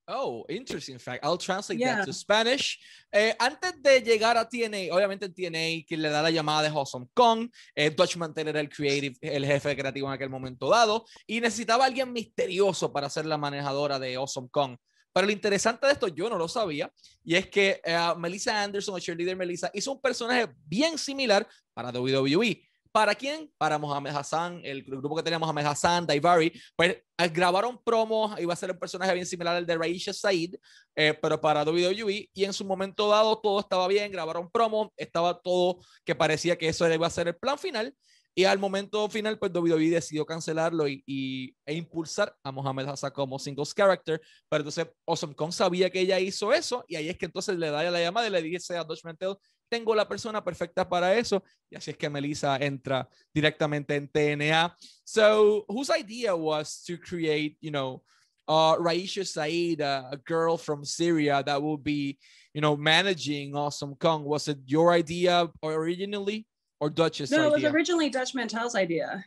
Oh, 0.08 0.46
interesting 0.50 1.00
fact. 1.00 1.24
I'll 1.24 1.38
translate 1.38 1.80
yeah. 1.80 1.96
that 1.96 2.06
to 2.06 2.14
Spanish. 2.14 2.78
Eh, 3.12 3.34
antes 3.40 3.82
de 3.82 4.02
llegar 4.02 4.36
a 4.36 4.48
TNA, 4.48 4.92
obviamente 4.92 5.26
en 5.26 5.34
TNA, 5.34 5.86
quien 5.88 6.02
le 6.02 6.10
da 6.10 6.22
la 6.22 6.30
llamada 6.30 6.68
es 6.68 6.74
Awesome 6.74 7.08
Kong. 7.14 7.50
Eh, 7.74 7.90
Dutch 7.90 8.18
Mantel 8.18 8.50
era 8.50 8.60
el 8.60 8.68
creative, 8.68 9.16
el 9.22 9.46
jefe 9.46 9.78
creativo 9.78 10.08
en 10.08 10.14
aquel 10.14 10.30
momento 10.30 10.70
dado, 10.70 11.06
y 11.26 11.40
necesitaba 11.40 11.86
alguien 11.86 12.12
misterioso 12.12 12.92
para 12.92 13.10
ser 13.10 13.26
la 13.26 13.38
manejadora 13.38 13.98
de 13.98 14.16
Awesome 14.16 14.50
Kong. 14.52 14.76
Pero 15.14 15.28
lo 15.28 15.32
interesante 15.32 15.86
de 15.86 15.94
esto, 15.94 16.08
yo 16.10 16.30
no 16.30 16.38
lo 16.38 16.50
sabía, 16.50 16.92
y 17.24 17.36
es 17.36 17.48
que 17.48 17.80
uh, 17.86 18.20
Melissa 18.20 18.62
Anderson, 18.62 18.96
o 18.96 19.00
cheerleader 19.00 19.38
Melissa, 19.38 19.70
hizo 19.74 19.94
un 19.94 20.02
personaje 20.02 20.52
bien 20.66 20.98
similar 20.98 21.48
para 21.74 21.92
WWE. 21.92 22.62
¿Para 22.94 23.16
quién? 23.16 23.52
Para 23.58 23.80
Mohamed 23.80 24.16
Hassan, 24.16 24.62
el 24.64 24.84
grupo 24.84 25.16
que 25.16 25.24
teníamos, 25.24 25.48
Mohamed 25.48 25.66
Hassan, 25.66 26.06
Daivari. 26.06 26.54
Pues 26.76 26.98
grabaron 27.34 27.82
promos, 27.84 28.40
iba 28.40 28.54
a 28.54 28.56
ser 28.56 28.70
un 28.70 28.78
personaje 28.78 29.12
bien 29.16 29.26
similar 29.26 29.56
al 29.56 29.66
de 29.66 29.76
Raisha 29.76 30.14
Said, 30.14 30.54
eh, 30.96 31.18
pero 31.20 31.42
para 31.42 31.64
WWE. 31.64 32.30
Y 32.32 32.44
en 32.44 32.54
su 32.54 32.64
momento 32.64 33.10
dado 33.10 33.40
todo 33.40 33.60
estaba 33.62 33.88
bien, 33.88 34.12
grabaron 34.12 34.48
promos, 34.52 34.90
estaba 34.96 35.42
todo 35.42 35.80
que 36.06 36.14
parecía 36.14 36.56
que 36.56 36.68
eso 36.68 36.88
iba 36.88 37.08
a 37.08 37.10
ser 37.10 37.30
el 37.30 37.36
plan 37.36 37.58
final. 37.58 37.96
Y 38.36 38.46
al 38.46 38.60
momento 38.60 39.10
final, 39.10 39.40
pues 39.40 39.52
WWE 39.52 39.90
decidió 39.90 40.24
cancelarlo 40.24 40.88
y, 40.88 41.56
e 41.66 41.74
impulsar 41.74 42.36
a 42.44 42.52
Mohamed 42.52 42.90
Hassan 42.90 43.12
como 43.12 43.40
singles 43.40 43.74
character. 43.74 44.22
Pero 44.50 44.62
entonces 44.62 44.88
Awesome 45.08 45.34
Kong 45.34 45.52
sabía 45.52 45.90
que 45.90 46.00
ella 46.00 46.20
hizo 46.20 46.54
eso 46.54 46.86
y 46.88 46.96
ahí 46.96 47.10
es 47.10 47.18
que 47.18 47.26
entonces 47.26 47.58
le 47.58 47.72
da 47.72 47.90
la 47.90 48.00
llamada 48.00 48.28
y 48.28 48.30
le 48.30 48.42
dice 48.44 48.78
a 48.78 48.84
Dutch 48.84 49.04
Mantel, 49.04 49.36
tengo 49.74 49.96
la 49.96 50.08
persona 50.08 50.44
perfecta 50.44 50.88
para 50.88 51.16
eso. 51.18 51.44
Y 51.70 51.76
así 51.76 51.92
es 51.92 51.98
que 51.98 52.10
Melissa 52.10 52.58
entra 52.58 53.08
directamente 53.34 53.96
en 53.96 54.08
TNA. 54.08 54.76
So, 55.04 55.66
whose 55.68 55.90
idea 55.90 56.36
was 56.36 56.84
to 56.86 56.98
create, 56.98 57.58
you 57.62 57.72
know, 57.72 58.04
uh, 58.48 58.76
Raisha 58.78 59.26
Saeed, 59.26 59.82
a 59.82 60.20
girl 60.26 60.58
from 60.58 60.86
Syria 60.86 61.42
that 61.44 61.62
will 61.62 61.78
be, 61.78 62.18
you 62.54 62.62
know, 62.62 62.78
managing 62.78 63.56
Awesome 63.56 63.96
Kong? 63.96 64.24
Was 64.24 64.48
it 64.48 64.60
your 64.66 64.92
idea 64.92 65.50
originally? 65.64 66.46
or 66.84 66.90
Dutch's 66.90 67.32
no, 67.32 67.38
idea? 67.38 67.48
it 67.48 67.54
was 67.54 67.64
originally 67.64 68.10
Dutch 68.10 68.34
Mantel's 68.36 68.76
idea. 68.76 69.24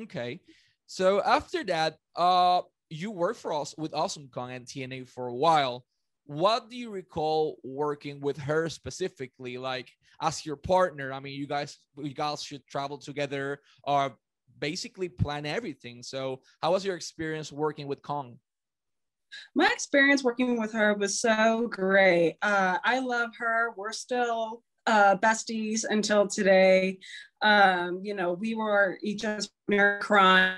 Okay. 0.00 0.40
So 0.86 1.20
after 1.20 1.64
that, 1.64 1.96
uh, 2.14 2.62
you 2.88 3.10
worked 3.10 3.40
for 3.40 3.52
us 3.52 3.74
with 3.76 3.92
Awesome 3.92 4.28
Kong 4.28 4.52
and 4.52 4.64
TNA 4.64 5.08
for 5.08 5.26
a 5.26 5.34
while. 5.34 5.84
What 6.24 6.70
do 6.70 6.76
you 6.76 6.90
recall 6.90 7.58
working 7.64 8.20
with 8.20 8.38
her 8.38 8.68
specifically, 8.68 9.58
like 9.58 9.90
as 10.20 10.46
your 10.46 10.56
partner? 10.56 11.12
I 11.12 11.20
mean, 11.20 11.38
you 11.38 11.46
guys, 11.46 11.78
you 11.96 12.14
guys 12.14 12.42
should 12.42 12.66
travel 12.66 12.98
together 12.98 13.60
or 13.84 14.16
basically 14.58 15.08
plan 15.08 15.46
everything. 15.46 16.02
So, 16.02 16.40
how 16.62 16.72
was 16.72 16.84
your 16.84 16.96
experience 16.96 17.50
working 17.50 17.86
with 17.86 18.02
Kong? 18.02 18.38
My 19.54 19.66
experience 19.72 20.24
working 20.24 20.58
with 20.58 20.72
her 20.72 20.94
was 20.94 21.20
so 21.20 21.68
great. 21.68 22.36
Uh, 22.42 22.78
I 22.84 22.98
love 23.00 23.30
her. 23.38 23.72
We're 23.76 23.92
still 23.92 24.62
uh, 24.86 25.16
besties 25.16 25.84
until 25.88 26.26
today. 26.26 26.98
Um, 27.42 28.00
you 28.02 28.14
know, 28.14 28.32
we 28.32 28.54
were 28.54 28.98
each 29.02 29.24
other's 29.24 29.50
crime 30.00 30.56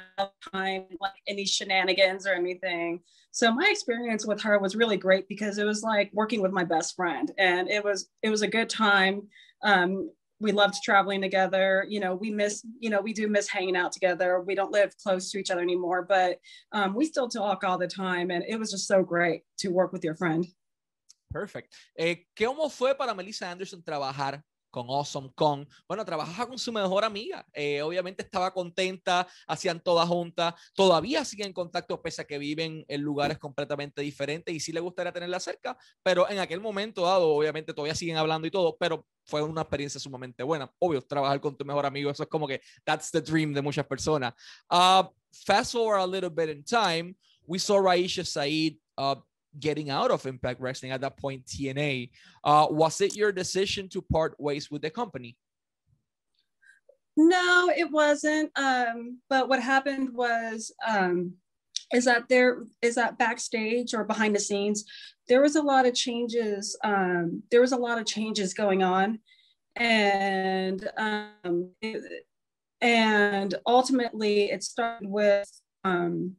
time, 0.52 0.85
like 1.00 1.12
any 1.29 1.45
shenanigans 1.45 2.26
or 2.26 2.33
anything. 2.33 3.00
So 3.31 3.52
my 3.52 3.69
experience 3.71 4.26
with 4.26 4.43
her 4.43 4.59
was 4.59 4.76
really 4.76 4.97
great 4.97 5.29
because 5.29 5.59
it 5.59 5.64
was 5.64 5.83
like 5.83 6.11
working 6.12 6.43
with 6.43 6.52
my 6.52 6.64
best 6.64 6.97
friend, 6.97 7.31
and 7.38 7.71
it 7.71 7.85
was 7.85 8.09
it 8.23 8.31
was 8.31 8.43
a 8.43 8.49
good 8.49 8.69
time. 8.69 9.23
Um, 9.62 10.11
we 10.43 10.50
loved 10.50 10.83
traveling 10.83 11.23
together. 11.23 11.87
You 11.88 12.00
know, 12.00 12.17
we 12.17 12.31
miss, 12.31 12.67
you 12.81 12.91
know, 12.91 13.00
we 13.00 13.12
do 13.12 13.29
miss 13.29 13.49
hanging 13.49 13.76
out 13.76 13.93
together. 13.93 14.41
We 14.41 14.57
don't 14.57 14.73
live 14.73 14.93
close 14.99 15.31
to 15.31 15.38
each 15.38 15.50
other 15.50 15.62
anymore, 15.62 16.02
but 16.02 16.38
um, 16.73 16.95
we 16.95 17.07
still 17.07 17.29
talk 17.29 17.62
all 17.62 17.79
the 17.79 17.87
time. 17.87 18.31
And 18.31 18.45
it 18.47 18.59
was 18.59 18.73
just 18.73 18.88
so 18.88 19.05
great 19.05 19.43
to 19.59 19.69
work 19.69 19.93
with 19.93 20.02
your 20.02 20.17
friend. 20.17 20.45
Perfect. 21.33 21.73
Eh, 21.95 22.27
¿Cómo 22.37 22.69
fue 22.69 22.95
para 22.95 23.15
Melissa 23.15 23.51
Anderson 23.51 23.83
trabajar 23.83 24.43
con 24.71 24.89
Awesome 24.89 25.31
Kong? 25.35 25.67
Bueno, 25.87 26.05
trabajaba 26.05 26.49
con 26.49 26.59
su 26.59 26.73
mejor 26.73 27.05
amiga. 27.05 27.47
Eh, 27.53 27.83
obviamente 27.83 28.23
estaba 28.23 28.53
contenta, 28.53 29.27
hacían 29.47 29.81
todas 29.81 30.09
juntas. 30.09 30.55
Todavía 30.75 31.25
siguen 31.25 31.49
en 31.49 31.53
contacto, 31.53 32.01
pese 32.01 32.23
a 32.23 32.25
que 32.25 32.39
viven 32.39 32.85
en 32.89 33.01
lugares 33.03 33.39
completamente 33.39 34.03
diferentes 34.03 34.55
y 34.55 34.61
sí 34.61 34.73
le 34.73 34.81
gustaría 34.81 35.12
tenerla 35.12 35.41
cerca, 35.41 35.77
pero 36.03 36.29
en 36.29 36.39
aquel 36.39 36.61
momento 36.61 37.03
dado, 37.03 37.29
obviamente 37.29 37.75
todavía 37.75 37.95
siguen 37.95 38.17
hablando 38.17 38.47
y 38.47 38.51
todo, 38.51 38.77
pero 38.79 39.07
fue 39.25 39.43
una 39.43 39.62
experiencia 39.62 40.01
sumamente 40.01 40.43
buena. 40.43 40.73
Obvio, 40.79 41.03
trabajar 41.03 41.41
con 41.41 41.57
tu 41.57 41.65
mejor 41.65 41.87
amigo, 41.87 42.11
eso 42.11 42.23
es 42.23 42.29
como 42.29 42.49
que 42.49 42.61
that's 42.85 43.11
the 43.11 43.21
dream 43.21 43.53
de 43.53 43.62
muchas 43.62 43.87
personas. 43.87 44.35
Uh, 44.71 45.05
fast 45.45 45.73
forward 45.73 46.01
a 46.01 46.07
little 46.07 46.31
bit 46.31 46.49
in 46.49 46.65
time, 46.65 47.15
we 47.47 47.59
saw 47.59 47.79
Raisha 47.79 48.25
Said 48.25 48.77
uh, 48.97 49.17
getting 49.59 49.90
out 49.90 50.11
of 50.11 50.26
Impact 50.26 50.61
Wrestling 50.61 50.92
at 50.92 51.00
that 51.00 51.16
point, 51.16 51.47
TNA. 51.47 52.11
Uh, 52.44 52.66
was 52.71 53.00
it 53.00 53.16
your 53.16 53.32
decision 53.32 53.88
to 53.90 54.02
part 54.02 54.38
ways 54.38 54.71
with 54.71 54.82
the 54.82 54.90
company? 54.90 55.37
No, 57.16 57.71
it 57.76 57.90
wasn't. 57.90 58.50
Um, 58.56 59.18
but 59.28 59.49
what 59.49 59.61
happened 59.61 60.14
was 60.14 60.73
um, 60.87 61.35
is 61.92 62.06
that 62.06 62.28
there 62.28 62.62
is 62.80 62.94
that 62.94 63.18
backstage 63.18 63.92
or 63.92 64.04
behind 64.04 64.35
the 64.35 64.40
scenes, 64.40 64.85
there 65.28 65.42
was 65.42 65.56
a 65.56 65.62
lot 65.62 65.87
of 65.87 65.94
changes. 65.94 66.76
Um, 66.82 67.42
there 67.50 67.61
was 67.61 67.73
a 67.73 67.76
lot 67.76 67.99
of 67.99 68.06
changes 68.06 68.54
going 68.54 68.82
on, 68.82 69.18
and 69.76 70.88
um, 70.97 71.71
it, 71.82 72.25
and 72.80 73.54
ultimately 73.66 74.50
it 74.50 74.62
started 74.62 75.09
with 75.09 75.49
um, 75.85 76.37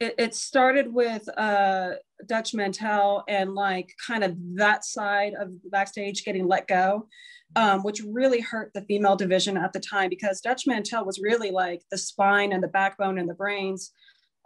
it, 0.00 0.14
it 0.18 0.34
started 0.34 0.92
with 0.92 1.28
uh, 1.38 1.92
Dutch 2.26 2.54
Mantel 2.54 3.22
and 3.28 3.54
like 3.54 3.94
kind 4.04 4.24
of 4.24 4.34
that 4.54 4.84
side 4.84 5.34
of 5.38 5.50
backstage 5.70 6.24
getting 6.24 6.48
let 6.48 6.66
go, 6.66 7.06
um, 7.54 7.82
which 7.82 8.02
really 8.08 8.40
hurt 8.40 8.72
the 8.74 8.82
female 8.82 9.14
division 9.14 9.58
at 9.58 9.72
the 9.72 9.80
time 9.80 10.08
because 10.08 10.40
Dutch 10.40 10.66
Mantel 10.66 11.04
was 11.04 11.20
really 11.22 11.50
like 11.50 11.82
the 11.90 11.98
spine 11.98 12.52
and 12.52 12.62
the 12.62 12.68
backbone 12.68 13.18
and 13.18 13.28
the 13.28 13.34
brains 13.34 13.92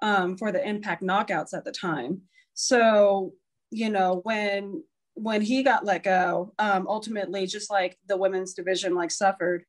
um, 0.03 0.37
for 0.37 0.51
the 0.51 0.67
Impact 0.69 1.03
knockouts 1.03 1.55
at 1.55 1.65
the 1.65 1.73
time. 1.73 2.23
So 2.55 3.33
you 3.71 3.91
know 3.91 4.21
when 4.25 4.83
when 5.15 5.41
he 5.41 5.63
got 5.63 5.85
let 5.85 6.03
go, 6.03 6.53
um, 6.59 6.87
ultimately 6.89 7.47
just 7.47 7.71
like 7.71 7.97
the 8.09 8.17
women's 8.17 8.55
division 8.55 8.97
like 8.97 9.13
suffered, 9.13 9.65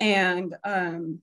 and 0.00 0.56
um, 0.64 1.20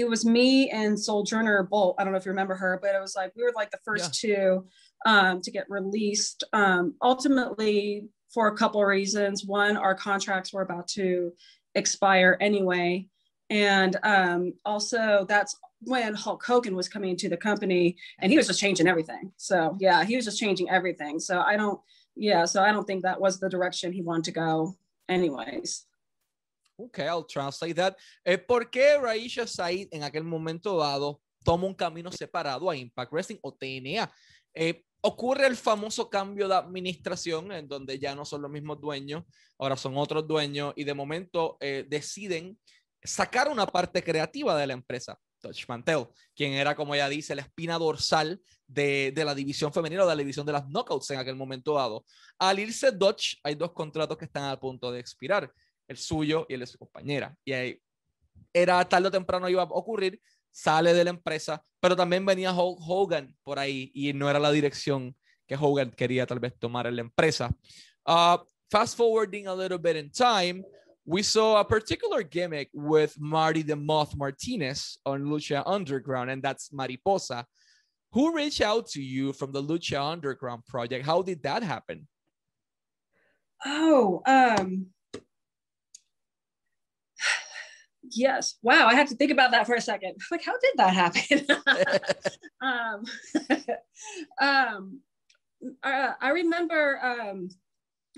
it 0.00 0.08
was 0.08 0.24
me 0.24 0.70
and 0.70 0.98
Sojourner 0.98 1.62
Bolt. 1.64 1.96
I 1.98 2.04
don't 2.04 2.12
know 2.12 2.18
if 2.18 2.26
you 2.26 2.32
remember 2.32 2.54
her, 2.54 2.78
but 2.82 2.94
it 2.94 3.00
was 3.00 3.14
like 3.14 3.32
we 3.36 3.42
were 3.42 3.52
like 3.54 3.70
the 3.70 3.78
first 3.84 4.22
yeah. 4.24 4.34
two 4.34 4.66
um, 5.06 5.40
to 5.42 5.50
get 5.50 5.66
released. 5.68 6.44
Um, 6.52 6.94
ultimately, 7.02 8.08
for 8.32 8.48
a 8.48 8.56
couple 8.56 8.80
of 8.80 8.86
reasons. 8.86 9.44
One, 9.44 9.76
our 9.76 9.94
contracts 9.94 10.52
were 10.52 10.62
about 10.62 10.88
to 10.88 11.32
expire 11.74 12.36
anyway, 12.40 13.06
and 13.48 13.96
um, 14.02 14.52
also 14.64 15.26
that's 15.28 15.56
when 15.82 16.14
Hulk 16.14 16.44
Hogan 16.44 16.76
was 16.76 16.88
coming 16.88 17.10
into 17.10 17.28
the 17.28 17.36
company, 17.36 17.96
and 18.20 18.30
he 18.30 18.36
was 18.36 18.46
just 18.46 18.60
changing 18.60 18.86
everything. 18.86 19.32
So 19.36 19.76
yeah, 19.80 20.04
he 20.04 20.16
was 20.16 20.24
just 20.24 20.38
changing 20.38 20.70
everything. 20.70 21.18
So 21.18 21.40
I 21.40 21.56
don't, 21.56 21.80
yeah, 22.16 22.44
so 22.44 22.62
I 22.62 22.70
don't 22.70 22.86
think 22.86 23.02
that 23.02 23.20
was 23.20 23.40
the 23.40 23.48
direction 23.48 23.92
he 23.92 24.02
wanted 24.02 24.24
to 24.24 24.32
go, 24.32 24.76
anyways. 25.08 25.86
Ok, 26.84 26.98
I'll 27.00 27.26
translate 27.26 27.74
that. 27.74 27.96
Eh, 28.24 28.38
¿Por 28.38 28.70
qué 28.70 28.96
Raisha 28.98 29.46
Said 29.46 29.88
en 29.90 30.02
aquel 30.02 30.24
momento 30.24 30.78
dado 30.78 31.20
toma 31.44 31.66
un 31.66 31.74
camino 31.74 32.10
separado 32.10 32.70
a 32.70 32.76
Impact 32.76 33.12
Wrestling 33.12 33.38
o 33.42 33.52
TNA? 33.52 34.10
Eh, 34.54 34.82
ocurre 35.02 35.46
el 35.46 35.56
famoso 35.56 36.08
cambio 36.08 36.48
de 36.48 36.54
administración 36.54 37.52
en 37.52 37.68
donde 37.68 37.98
ya 37.98 38.14
no 38.14 38.24
son 38.24 38.42
los 38.42 38.50
mismos 38.50 38.80
dueños, 38.80 39.24
ahora 39.58 39.76
son 39.76 39.96
otros 39.96 40.26
dueños 40.26 40.72
y 40.76 40.84
de 40.84 40.94
momento 40.94 41.58
eh, 41.60 41.84
deciden 41.88 42.58
sacar 43.02 43.48
una 43.48 43.66
parte 43.66 44.02
creativa 44.02 44.56
de 44.56 44.66
la 44.66 44.72
empresa. 44.72 45.18
Dutch 45.42 45.66
Mantel, 45.68 46.06
quien 46.34 46.52
era, 46.52 46.74
como 46.74 46.94
ella 46.94 47.08
dice, 47.08 47.34
la 47.34 47.40
espina 47.42 47.78
dorsal 47.78 48.42
de, 48.66 49.10
de, 49.14 49.24
la 49.24 49.34
división 49.34 49.72
femenina 49.72 50.04
o 50.04 50.06
de 50.06 50.14
la 50.14 50.18
división 50.18 50.44
de 50.44 50.52
las 50.52 50.68
knockouts 50.68 51.10
en 51.10 51.18
aquel 51.18 51.34
momento 51.34 51.74
dado. 51.74 52.04
Al 52.38 52.58
irse 52.58 52.92
Dutch, 52.92 53.36
hay 53.42 53.54
dos 53.54 53.72
contratos 53.72 54.18
que 54.18 54.26
están 54.26 54.44
a 54.44 54.60
punto 54.60 54.92
de 54.92 55.00
expirar 55.00 55.50
el 55.90 55.96
suyo 55.96 56.46
y 56.48 56.54
el 56.54 56.60
de 56.60 56.66
su 56.66 56.78
compañera. 56.78 57.36
Y 57.44 57.52
ahí 57.52 57.82
era 58.52 58.88
tarde 58.88 59.08
o 59.08 59.10
temprano 59.10 59.48
iba 59.48 59.62
a 59.62 59.68
ocurrir, 59.70 60.20
sale 60.50 60.94
de 60.94 61.02
la 61.02 61.10
empresa, 61.10 61.62
pero 61.80 61.96
también 61.96 62.24
venía 62.24 62.52
Hogan 62.54 63.36
por 63.42 63.58
ahí 63.58 63.90
y 63.92 64.12
no 64.12 64.30
era 64.30 64.38
la 64.38 64.52
dirección 64.52 65.16
que 65.48 65.56
Hogan 65.56 65.90
quería 65.90 66.26
tal 66.26 66.38
vez 66.38 66.56
tomar 66.58 66.86
en 66.86 66.94
la 66.94 67.02
empresa. 67.02 67.50
Uh, 68.06 68.38
fast 68.70 68.96
forwarding 68.96 69.48
a 69.48 69.54
little 69.54 69.78
bit 69.78 69.96
in 69.96 70.10
time, 70.10 70.64
we 71.04 71.22
saw 71.22 71.58
a 71.58 71.64
particular 71.66 72.22
gimmick 72.22 72.70
with 72.72 73.18
Marty 73.18 73.62
the 73.62 73.74
Moth 73.74 74.16
Martinez 74.16 74.98
on 75.04 75.24
Lucha 75.24 75.64
Underground, 75.66 76.30
and 76.30 76.40
that's 76.40 76.72
Mariposa. 76.72 77.44
Who 78.12 78.32
reached 78.34 78.60
out 78.60 78.86
to 78.90 79.02
you 79.02 79.32
from 79.32 79.50
the 79.50 79.62
Lucha 79.62 80.00
Underground 80.00 80.64
project? 80.66 81.04
How 81.04 81.22
did 81.22 81.42
that 81.42 81.64
happen? 81.64 82.06
Oh, 83.64 84.22
um, 84.26 84.86
yes. 88.02 88.56
Wow 88.62 88.86
i 88.86 88.94
had 88.94 89.08
to 89.08 89.14
think 89.14 89.30
about 89.30 89.50
that 89.52 89.66
for 89.66 89.74
a 89.74 89.80
second. 89.80 90.14
Like 90.30 90.44
how 90.44 90.54
did 90.58 90.74
that 90.76 90.94
happen? 90.94 91.46
Um, 92.62 93.04
um 94.40 95.00
uh, 95.82 96.12
i 96.20 96.28
remember 96.28 97.00
um 97.02 97.48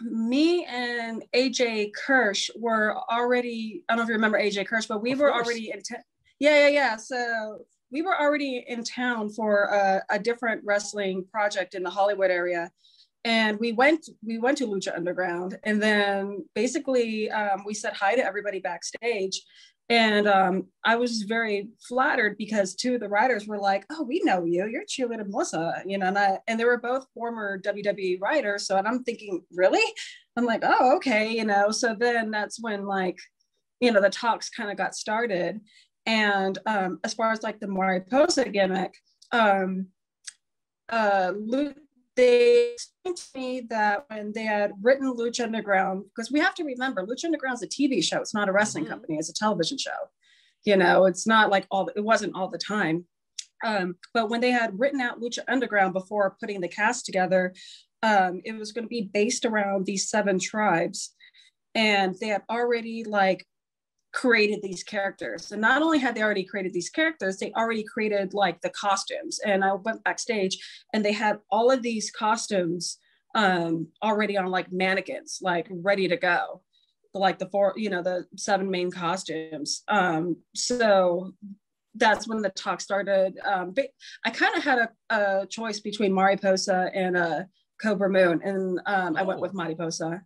me 0.01 0.65
and 0.65 1.23
aj 1.35 1.93
kirsch 1.95 2.51
were 2.59 2.97
already 3.09 3.85
i 3.89 3.93
don't 3.93 3.99
know 3.99 4.03
if 4.03 4.09
you 4.09 4.15
remember 4.15 4.39
aj 4.39 4.67
kirsch 4.67 4.89
but 4.89 5.01
we 5.01 5.13
of 5.13 5.21
were 5.21 5.31
course. 5.31 5.47
already 5.47 5.71
in 5.71 5.81
t- 5.81 5.95
yeah 6.41 6.67
yeah 6.67 6.69
yeah. 6.69 6.97
So 6.97 7.65
we 7.93 8.03
were 8.03 8.19
already 8.19 8.65
in 8.67 8.83
town 8.83 9.29
for 9.29 9.65
a, 9.65 10.03
a 10.11 10.19
different 10.19 10.63
wrestling 10.65 11.25
project 11.31 11.75
in 11.75 11.83
the 11.85 11.91
hollywood 11.91 12.31
area. 12.31 12.71
And 13.25 13.61
we 13.61 13.71
went 13.71 14.09
we 14.27 14.39
went 14.39 14.59
to 14.59 14.67
lucha 14.67 14.97
underground. 14.97 15.59
And 15.63 15.81
then 15.81 16.45
basically 16.55 17.31
um, 17.31 17.63
we 17.65 17.75
said 17.75 17.93
hi 17.93 18.17
to 18.17 18.25
everybody 18.25 18.59
backstage 18.59 19.43
and 19.89 20.27
um, 20.27 20.67
I 20.85 20.97
was 20.97 21.23
very 21.23 21.69
flattered 21.87 22.39
because 22.39 22.75
two 22.75 22.95
of 22.95 23.01
the 23.01 23.09
writers 23.09 23.47
were 23.47 23.59
like, 23.59 23.85
"Oh, 23.91 24.05
we 24.05 24.21
know 24.25 24.45
you. 24.45 24.67
You're 24.67 24.85
cheerleader 24.85 25.29
Melissa," 25.29 25.83
you 25.87 25.99
know, 25.99 26.07
and 26.07 26.19
I, 26.19 26.39
and 26.47 26.59
they 26.59 26.65
were 26.65 26.79
both 26.79 27.07
former 27.15 27.59
WWE 27.59 28.21
writers. 28.21 28.67
So 28.67 28.77
and 28.77 28.87
I'm 28.87 29.05
thinking, 29.05 29.43
really? 29.53 29.85
I'm 30.37 30.45
like, 30.45 30.63
oh, 30.65 30.97
okay, 30.97 31.31
you 31.31 31.45
know. 31.45 31.71
So 31.71 31.95
then 31.99 32.31
that's 32.31 32.61
when 32.61 32.87
like, 32.87 33.19
you 33.81 33.93
know, 33.93 34.01
the 34.01 34.11
talks 34.11 34.49
kind 34.49 34.71
of 34.71 34.77
got 34.77 34.95
started. 34.95 35.61
And 36.07 36.59
um, 36.67 36.99
as 37.05 37.15
far 37.15 37.33
as 37.33 37.43
like 37.43 37.61
the 37.61 37.69
Mariposa 37.69 38.49
gimmick, 38.49 38.95
um, 39.31 39.89
uh, 40.89 41.33
they 42.17 42.73
explained 42.73 43.17
to 43.17 43.39
me 43.39 43.61
that 43.71 44.05
when 44.09 44.33
they 44.33 44.45
had 44.45 44.73
written 44.83 45.15
Lucha 45.15 45.45
Underground, 45.45 46.05
because 46.15 46.31
we 46.31 46.41
have 46.41 46.55
to 46.57 46.65
remember 46.65 47.07
Lucha 47.07 47.25
Underground 47.25 47.57
is 47.57 47.63
a 47.63 47.69
TV 47.69 48.03
show, 48.03 48.21
it's 48.21 48.35
not 48.35 48.49
a 48.49 48.53
wrestling 48.53 48.85
mm-hmm. 48.85 48.93
company, 48.93 49.17
it's 49.19 49.31
a 49.31 49.35
television 49.35 49.79
show. 49.79 49.91
You 50.65 50.77
know, 50.77 51.07
it's 51.07 51.27
not 51.27 51.51
like 51.51 51.67
all, 51.71 51.91
it 51.97 52.05
wasn't 52.05 52.37
all 52.37 52.49
the 52.49 52.59
time. 52.59 53.07
Um, 53.65 53.97
but 54.15 54.29
when 54.29 54.41
they 54.41 54.51
had 54.51 54.79
written 54.79 55.01
out 55.01 55.21
Lucha 55.21 55.41
Underground 55.49 55.93
before 55.93 56.37
putting 56.41 56.61
the 56.61 56.69
cast 56.69 57.07
together, 57.07 57.55
um, 58.03 58.41
it 58.45 58.57
was 58.57 58.73
going 58.73 58.85
to 58.85 58.89
be 58.89 59.11
based 59.13 59.45
around 59.45 59.87
these 59.87 60.09
seven 60.09 60.39
tribes. 60.39 61.15
And 61.75 62.15
they 62.21 62.29
had 62.29 62.43
already 62.51 63.05
like 63.05 63.47
created 64.13 64.61
these 64.63 64.83
characters. 64.83 65.53
And 65.53 65.61
not 65.61 65.83
only 65.83 65.99
had 65.99 66.15
they 66.15 66.23
already 66.23 66.45
created 66.45 66.73
these 66.73 66.91
characters, 66.91 67.39
they 67.39 67.53
already 67.53 67.83
created 67.83 68.35
like 68.35 68.61
the 68.61 68.71
costumes. 68.71 69.41
And 69.45 69.65
I 69.65 69.73
went 69.73 70.05
backstage 70.05 70.59
and 70.93 71.05
they 71.05 71.13
had 71.13 71.39
all 71.51 71.71
of 71.71 71.83
these 71.83 72.11
costumes 72.11 72.99
um, 73.35 73.89
already 74.03 74.37
on 74.37 74.47
like 74.47 74.71
mannequins, 74.71 75.39
like 75.41 75.67
ready 75.71 76.09
to 76.09 76.17
go. 76.17 76.61
Like 77.15 77.39
the 77.39 77.49
four, 77.51 77.75
you 77.77 77.91
know, 77.91 78.03
the 78.03 78.25
seven 78.37 78.71
main 78.71 78.91
costumes. 78.91 79.83
Um, 79.89 80.37
so 80.55 81.35
that's 81.95 82.27
when 82.27 82.41
the 82.41 82.49
talk 82.51 82.81
started. 82.81 83.39
Um, 83.45 83.73
but 83.73 83.89
I 84.25 84.31
kind 84.31 84.57
of 84.57 84.65
had 84.65 84.79
a, 84.79 85.15
a, 85.15 85.47
choice 85.47 85.79
between 85.81 86.15
Mariposa 86.15 86.91
and 86.95 87.17
uh, 87.17 87.43
Cobra 87.83 88.09
Moon, 88.09 88.41
and 88.43 88.81
um, 88.87 89.17
I 89.17 89.23
went 89.25 89.41
oh. 89.41 89.43
with 89.43 89.53
Mariposa. 89.53 90.23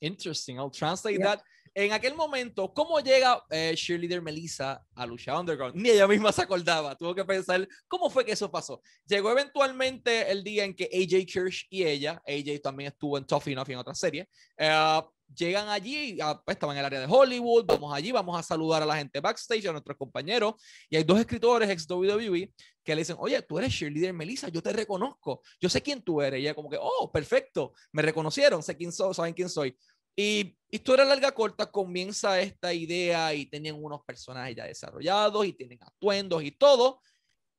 Interesting. 0.00 0.58
I'll 0.58 0.70
translate 0.70 1.20
that. 1.22 1.42
En 1.80 1.92
aquel 1.92 2.16
momento, 2.16 2.74
¿cómo 2.74 2.98
llega 2.98 3.40
eh, 3.50 3.72
cheerleader 3.76 4.20
Melissa 4.20 4.84
a 4.96 5.06
Lucha 5.06 5.38
Underground? 5.38 5.76
Ni 5.76 5.90
ella 5.90 6.08
misma 6.08 6.32
se 6.32 6.42
acordaba, 6.42 6.96
tuvo 6.96 7.14
que 7.14 7.24
pensar 7.24 7.68
cómo 7.86 8.10
fue 8.10 8.24
que 8.24 8.32
eso 8.32 8.50
pasó. 8.50 8.82
Llegó 9.06 9.30
eventualmente 9.30 10.28
el 10.28 10.42
día 10.42 10.64
en 10.64 10.74
que 10.74 10.86
AJ 10.86 11.24
Kirsch 11.24 11.68
y 11.70 11.84
ella, 11.84 12.20
AJ 12.26 12.62
también 12.64 12.90
estuvo 12.90 13.16
en 13.16 13.24
Tough 13.24 13.46
Enough 13.46 13.68
y 13.68 13.72
en 13.74 13.78
otra 13.78 13.94
serie, 13.94 14.28
eh, 14.56 15.00
llegan 15.36 15.68
allí, 15.68 16.18
ah, 16.20 16.42
pues, 16.44 16.56
estaban 16.56 16.74
en 16.74 16.80
el 16.80 16.86
área 16.86 17.00
de 17.00 17.06
Hollywood, 17.08 17.64
vamos 17.66 17.94
allí, 17.94 18.10
vamos 18.10 18.38
a 18.38 18.42
saludar 18.42 18.82
a 18.82 18.86
la 18.86 18.96
gente 18.96 19.20
backstage, 19.20 19.66
a 19.66 19.72
nuestros 19.72 19.96
compañeros, 19.96 20.54
y 20.88 20.96
hay 20.96 21.04
dos 21.04 21.20
escritores 21.20 21.70
ex 21.70 21.88
WWE 21.88 22.52
que 22.82 22.94
le 22.94 23.02
dicen, 23.02 23.16
oye, 23.18 23.40
tú 23.42 23.58
eres 23.58 23.72
cheerleader 23.72 24.14
Melissa, 24.14 24.48
yo 24.48 24.62
te 24.62 24.72
reconozco, 24.72 25.42
yo 25.60 25.68
sé 25.68 25.82
quién 25.82 26.02
tú 26.02 26.22
eres, 26.22 26.40
y 26.40 26.42
ella 26.42 26.54
como 26.54 26.70
que, 26.70 26.78
oh, 26.80 27.10
perfecto, 27.12 27.72
me 27.92 28.02
reconocieron, 28.02 28.62
sé 28.62 28.76
quién 28.76 28.92
soy, 28.92 29.14
saben 29.14 29.34
quién 29.34 29.48
soy. 29.48 29.76
Y 30.20 30.58
historia 30.68 31.04
larga 31.04 31.30
corta, 31.30 31.70
comienza 31.70 32.40
esta 32.40 32.74
idea 32.74 33.32
y 33.34 33.46
tenían 33.46 33.76
unos 33.80 34.02
personajes 34.04 34.56
ya 34.56 34.64
desarrollados 34.64 35.46
y 35.46 35.52
tienen 35.52 35.78
atuendos 35.80 36.42
y 36.42 36.50
todo. 36.50 37.00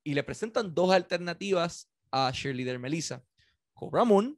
Y 0.03 0.13
le 0.13 0.23
presentan 0.23 0.75
dos 0.75 0.91
alternativas 0.91 1.89
a 2.11 2.29
Cheerleader 2.33 2.77
Melissa, 2.77 3.23
Cobra 3.73 4.03
Moon 4.03 4.37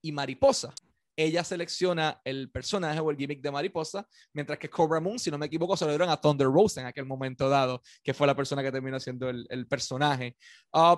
y 0.00 0.12
Mariposa. 0.12 0.72
Ella 1.14 1.44
selecciona 1.44 2.18
el 2.24 2.50
personaje 2.50 3.00
o 3.00 3.10
el 3.10 3.18
gimmick 3.18 3.42
de 3.42 3.50
Mariposa, 3.50 4.08
mientras 4.32 4.58
que 4.58 4.70
Cobra 4.70 4.98
Moon, 4.98 5.18
si 5.18 5.30
no 5.30 5.36
me 5.36 5.44
equivoco, 5.44 5.76
se 5.76 5.84
lo 5.84 5.90
dieron 5.90 6.08
a 6.08 6.18
Thunder 6.18 6.46
Rose 6.46 6.80
en 6.80 6.86
aquel 6.86 7.04
momento 7.04 7.50
dado, 7.50 7.82
que 8.02 8.14
fue 8.14 8.26
la 8.26 8.34
persona 8.34 8.62
que 8.62 8.72
terminó 8.72 8.98
siendo 8.98 9.28
el, 9.28 9.46
el 9.50 9.66
personaje. 9.66 10.38
Uh, 10.72 10.96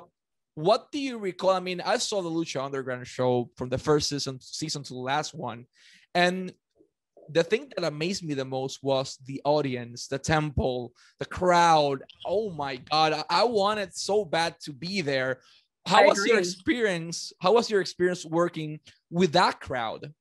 what 0.54 0.82
do 0.92 1.00
you 1.00 1.18
recall? 1.18 1.56
I 1.56 1.60
mean, 1.60 1.80
I 1.80 1.98
saw 1.98 2.22
the 2.22 2.30
Lucha 2.30 2.64
Underground 2.64 3.08
show 3.08 3.50
from 3.56 3.70
the 3.70 3.78
first 3.78 4.08
season, 4.08 4.38
season 4.40 4.84
to 4.84 4.94
the 4.94 5.00
last 5.00 5.34
one. 5.34 5.66
And 6.14 6.52
the 7.32 7.44
thing 7.44 7.70
that 7.76 7.86
amazed 7.86 8.24
me 8.24 8.34
the 8.34 8.44
most 8.44 8.82
was 8.82 9.18
the 9.26 9.40
audience, 9.44 10.08
the 10.08 10.18
temple, 10.18 10.92
the 11.18 11.26
crowd. 11.26 12.02
Oh 12.26 12.50
my 12.50 12.76
God. 12.76 13.22
I 13.28 13.44
wanted 13.44 13.94
so 13.94 14.24
bad 14.24 14.56
to 14.62 14.72
be 14.72 15.00
there. 15.00 15.40
How 15.86 16.02
I 16.02 16.06
was 16.06 16.18
agree. 16.18 16.30
your 16.30 16.40
experience? 16.40 17.32
How 17.40 17.52
was 17.52 17.70
your 17.70 17.80
experience 17.80 18.24
working 18.24 18.80
with 19.10 19.32
that 19.32 19.60
crowd? 19.60 20.12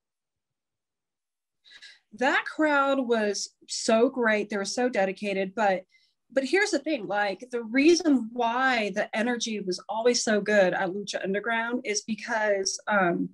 That 2.14 2.44
crowd 2.46 3.00
was 3.00 3.50
so 3.68 4.10
great. 4.10 4.50
They 4.50 4.58
were 4.58 4.66
so 4.66 4.90
dedicated, 4.90 5.54
but 5.56 5.84
but 6.32 6.44
here's 6.44 6.72
the 6.72 6.80
thing 6.80 7.08
like 7.08 7.44
the 7.52 7.64
reason 7.64 8.30
why 8.34 8.92
the 8.94 9.16
energy 9.18 9.60
was 9.62 9.84
always 9.90 10.24
so 10.24 10.40
good 10.40 10.74
at 10.74 10.90
lucha 10.90 11.24
underground 11.24 11.82
is 11.86 12.02
because 12.02 12.80
um, 12.88 13.30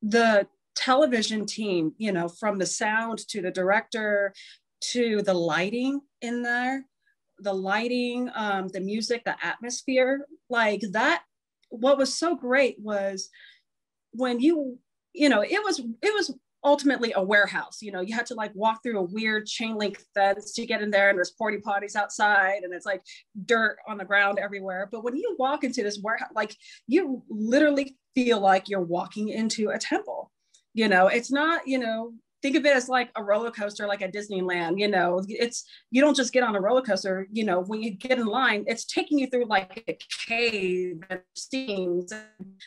the 0.00 0.46
television 0.78 1.44
team, 1.44 1.92
you 1.98 2.12
know, 2.12 2.28
from 2.28 2.56
the 2.56 2.66
sound 2.66 3.18
to 3.28 3.42
the 3.42 3.50
director 3.50 4.32
to 4.80 5.22
the 5.22 5.34
lighting 5.34 6.00
in 6.22 6.42
there, 6.42 6.84
the 7.40 7.52
lighting, 7.52 8.30
um, 8.34 8.68
the 8.68 8.80
music, 8.80 9.24
the 9.24 9.34
atmosphere, 9.44 10.24
like 10.48 10.82
that. 10.92 11.22
What 11.70 11.98
was 11.98 12.14
so 12.14 12.36
great 12.36 12.76
was 12.78 13.28
when 14.12 14.40
you, 14.40 14.78
you 15.12 15.28
know, 15.28 15.42
it 15.42 15.62
was 15.64 15.80
it 15.80 16.14
was 16.14 16.32
ultimately 16.64 17.12
a 17.16 17.22
warehouse. 17.22 17.82
You 17.82 17.90
know, 17.90 18.00
you 18.00 18.14
had 18.14 18.26
to 18.26 18.34
like 18.34 18.54
walk 18.54 18.82
through 18.82 19.00
a 19.00 19.02
weird 19.02 19.46
chain 19.46 19.76
link 19.76 19.98
fence 20.14 20.52
to 20.52 20.64
get 20.64 20.80
in 20.80 20.92
there, 20.92 21.10
and 21.10 21.18
there's 21.18 21.34
porty 21.40 21.60
potties 21.60 21.96
outside, 21.96 22.62
and 22.62 22.72
it's 22.72 22.86
like 22.86 23.02
dirt 23.44 23.78
on 23.88 23.98
the 23.98 24.04
ground 24.04 24.38
everywhere. 24.38 24.88
But 24.90 25.02
when 25.02 25.16
you 25.16 25.34
walk 25.40 25.64
into 25.64 25.82
this 25.82 25.98
warehouse, 26.00 26.30
like 26.36 26.54
you 26.86 27.22
literally 27.28 27.96
feel 28.14 28.40
like 28.40 28.68
you're 28.68 28.80
walking 28.80 29.28
into 29.28 29.70
a 29.70 29.78
temple 29.78 30.30
you 30.74 30.88
know 30.88 31.06
it's 31.06 31.30
not 31.30 31.66
you 31.66 31.78
know 31.78 32.12
think 32.40 32.56
of 32.56 32.64
it 32.64 32.76
as 32.76 32.88
like 32.88 33.10
a 33.16 33.22
roller 33.22 33.50
coaster 33.50 33.86
like 33.86 34.02
a 34.02 34.08
disneyland 34.08 34.78
you 34.78 34.88
know 34.88 35.22
it's 35.28 35.64
you 35.90 36.00
don't 36.00 36.16
just 36.16 36.32
get 36.32 36.42
on 36.42 36.54
a 36.54 36.60
roller 36.60 36.82
coaster 36.82 37.26
you 37.32 37.44
know 37.44 37.60
when 37.60 37.82
you 37.82 37.90
get 37.90 38.18
in 38.18 38.26
line 38.26 38.64
it's 38.66 38.84
taking 38.84 39.18
you 39.18 39.26
through 39.26 39.46
like 39.46 39.84
a 39.88 39.98
cave 40.26 41.02
and 41.10 41.20
scenes 41.34 42.12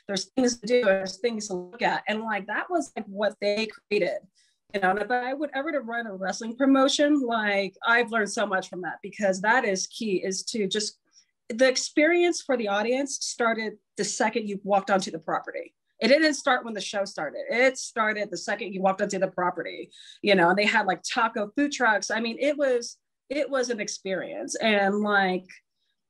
there's 0.08 0.26
things 0.36 0.60
to 0.60 0.68
do 0.68 0.84
there's 0.84 1.18
things 1.18 1.48
to 1.48 1.54
look 1.54 1.82
at 1.82 2.04
and 2.08 2.22
like 2.22 2.46
that 2.48 2.70
was 2.70 2.92
like 2.96 3.06
what 3.06 3.36
they 3.40 3.68
created 3.68 4.20
you 4.74 4.82
know 4.82 4.92
and 4.92 5.00
if 5.00 5.12
i 5.12 5.34
would 5.34 5.50
ever 5.54 5.72
to 5.72 5.80
run 5.80 6.08
a 6.08 6.14
wrestling 6.14 6.56
promotion 6.56 7.22
like 7.22 7.74
i've 7.86 8.12
learned 8.12 8.32
so 8.32 8.46
much 8.46 8.70
from 8.70 8.82
that 8.82 8.98
because 9.02 9.42
that 9.42 9.64
is 9.64 9.88
key 9.88 10.22
is 10.24 10.44
to 10.44 10.68
just 10.68 10.98
the 11.50 11.68
experience 11.68 12.42
for 12.42 12.56
the 12.56 12.68
audience 12.68 13.18
started 13.22 13.74
the 13.98 14.04
second 14.04 14.48
you 14.48 14.60
walked 14.64 14.90
onto 14.90 15.12
the 15.12 15.20
property 15.20 15.74
it 16.02 16.08
didn't 16.08 16.34
start 16.34 16.66
when 16.66 16.74
the 16.74 16.82
show 16.82 17.06
started. 17.06 17.44
It 17.50 17.78
started 17.78 18.32
the 18.32 18.38
second 18.38 18.74
you 18.74 18.82
walked 18.82 19.02
onto 19.02 19.20
the 19.20 19.28
property, 19.28 19.92
you 20.24 20.34
know, 20.34 20.50
and 20.50 20.58
they 20.58 20.66
had 20.66 20.88
like 20.88 21.04
taco 21.04 21.52
food 21.56 21.72
trucks. 21.72 22.10
I 22.10 22.20
mean, 22.20 22.38
it 22.40 22.58
was 22.58 22.98
it 23.30 23.50
was 23.50 23.70
an 23.70 23.80
experience. 23.80 24.56
And 24.56 25.02
like, 25.02 25.46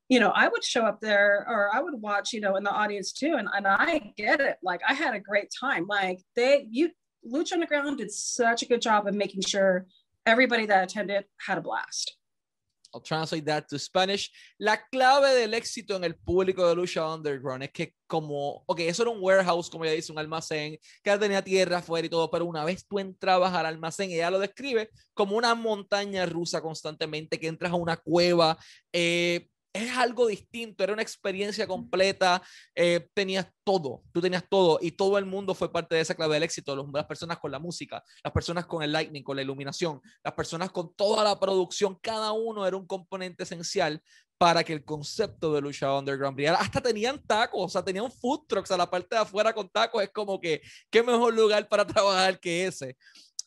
you 0.07 0.19
know, 0.19 0.31
I 0.33 0.47
would 0.47 0.63
show 0.63 0.85
up 0.85 1.01
there 1.01 1.45
or 1.47 1.69
I 1.73 1.81
would 1.81 2.01
watch, 2.01 2.31
you 2.31 2.39
know, 2.39 2.55
in 2.55 2.63
the 2.63 2.71
audience 2.71 3.11
too. 3.11 3.35
And, 3.37 3.47
and 3.53 3.67
I 3.67 4.13
get 4.17 4.39
it. 4.39 4.57
Like 4.63 4.81
I 4.87 4.93
had 4.93 5.13
a 5.13 5.19
great 5.19 5.49
time. 5.59 5.85
Like 5.87 6.19
they 6.37 6.67
you 6.71 6.91
Lucha 7.29 7.53
Underground 7.53 7.97
did 7.97 8.11
such 8.11 8.63
a 8.63 8.67
good 8.67 8.81
job 8.81 9.07
of 9.07 9.13
making 9.13 9.41
sure 9.41 9.85
everybody 10.25 10.65
that 10.67 10.83
attended 10.85 11.25
had 11.45 11.57
a 11.57 11.61
blast. 11.61 12.15
I'll 12.93 13.01
translate 13.01 13.45
that 13.45 13.65
to 13.69 13.79
Spanish. 13.79 14.31
La 14.57 14.85
clave 14.87 15.33
del 15.35 15.53
éxito 15.53 15.95
en 15.95 16.03
el 16.03 16.15
público 16.15 16.67
de 16.67 16.75
Lucha 16.75 17.07
Underground 17.13 17.63
es 17.63 17.71
que 17.71 17.93
como, 18.07 18.63
ok, 18.65 18.81
eso 18.81 19.03
era 19.03 19.11
un 19.11 19.19
warehouse, 19.21 19.69
como 19.69 19.85
ya 19.85 19.91
dice, 19.91 20.11
un 20.11 20.19
almacén, 20.19 20.77
que 21.01 21.17
tenía 21.17 21.41
tierra 21.41 21.77
afuera 21.77 22.05
y 22.05 22.09
todo, 22.09 22.29
pero 22.29 22.45
una 22.45 22.65
vez 22.65 22.85
tú 22.85 22.99
entrabas 22.99 23.53
al 23.53 23.65
almacén, 23.65 24.11
ella 24.11 24.29
lo 24.29 24.37
describe 24.39 24.89
como 25.13 25.37
una 25.37 25.55
montaña 25.55 26.25
rusa 26.25 26.61
constantemente, 26.61 27.39
que 27.39 27.47
entras 27.47 27.71
a 27.71 27.75
una 27.75 27.95
cueva, 27.95 28.57
eh, 28.91 29.47
es 29.73 29.97
algo 29.97 30.27
distinto, 30.27 30.83
era 30.83 30.93
una 30.93 31.01
experiencia 31.01 31.65
completa, 31.67 32.41
eh, 32.75 33.07
tenías 33.13 33.47
todo, 33.63 34.03
tú 34.11 34.21
tenías 34.21 34.43
todo 34.49 34.79
y 34.81 34.91
todo 34.91 35.17
el 35.17 35.25
mundo 35.25 35.53
fue 35.53 35.71
parte 35.71 35.95
de 35.95 36.01
esa 36.01 36.15
clave 36.15 36.35
del 36.35 36.43
éxito, 36.43 36.75
las 36.93 37.05
personas 37.05 37.39
con 37.39 37.51
la 37.51 37.59
música, 37.59 38.03
las 38.23 38.33
personas 38.33 38.65
con 38.65 38.83
el 38.83 38.91
lightning, 38.91 39.23
con 39.23 39.35
la 39.35 39.41
iluminación, 39.41 40.01
las 40.23 40.33
personas 40.33 40.71
con 40.71 40.93
toda 40.95 41.23
la 41.23 41.39
producción, 41.39 41.97
cada 42.01 42.31
uno 42.33 42.65
era 42.67 42.75
un 42.75 42.85
componente 42.85 43.43
esencial 43.43 44.01
para 44.37 44.63
que 44.63 44.73
el 44.73 44.83
concepto 44.83 45.53
de 45.53 45.61
lucha 45.61 45.95
underground 45.95 46.35
brillara. 46.35 46.57
Hasta 46.57 46.81
tenían 46.81 47.21
tacos, 47.27 47.63
o 47.63 47.69
sea, 47.69 47.83
tenían 47.83 48.11
food 48.11 48.47
trucks 48.47 48.71
a 48.71 48.77
la 48.77 48.89
parte 48.89 49.15
de 49.15 49.21
afuera 49.21 49.53
con 49.53 49.69
tacos, 49.69 50.01
es 50.01 50.09
como 50.09 50.41
que, 50.41 50.61
qué 50.89 51.03
mejor 51.03 51.35
lugar 51.35 51.69
para 51.69 51.85
trabajar 51.85 52.39
que 52.39 52.65
ese. 52.65 52.97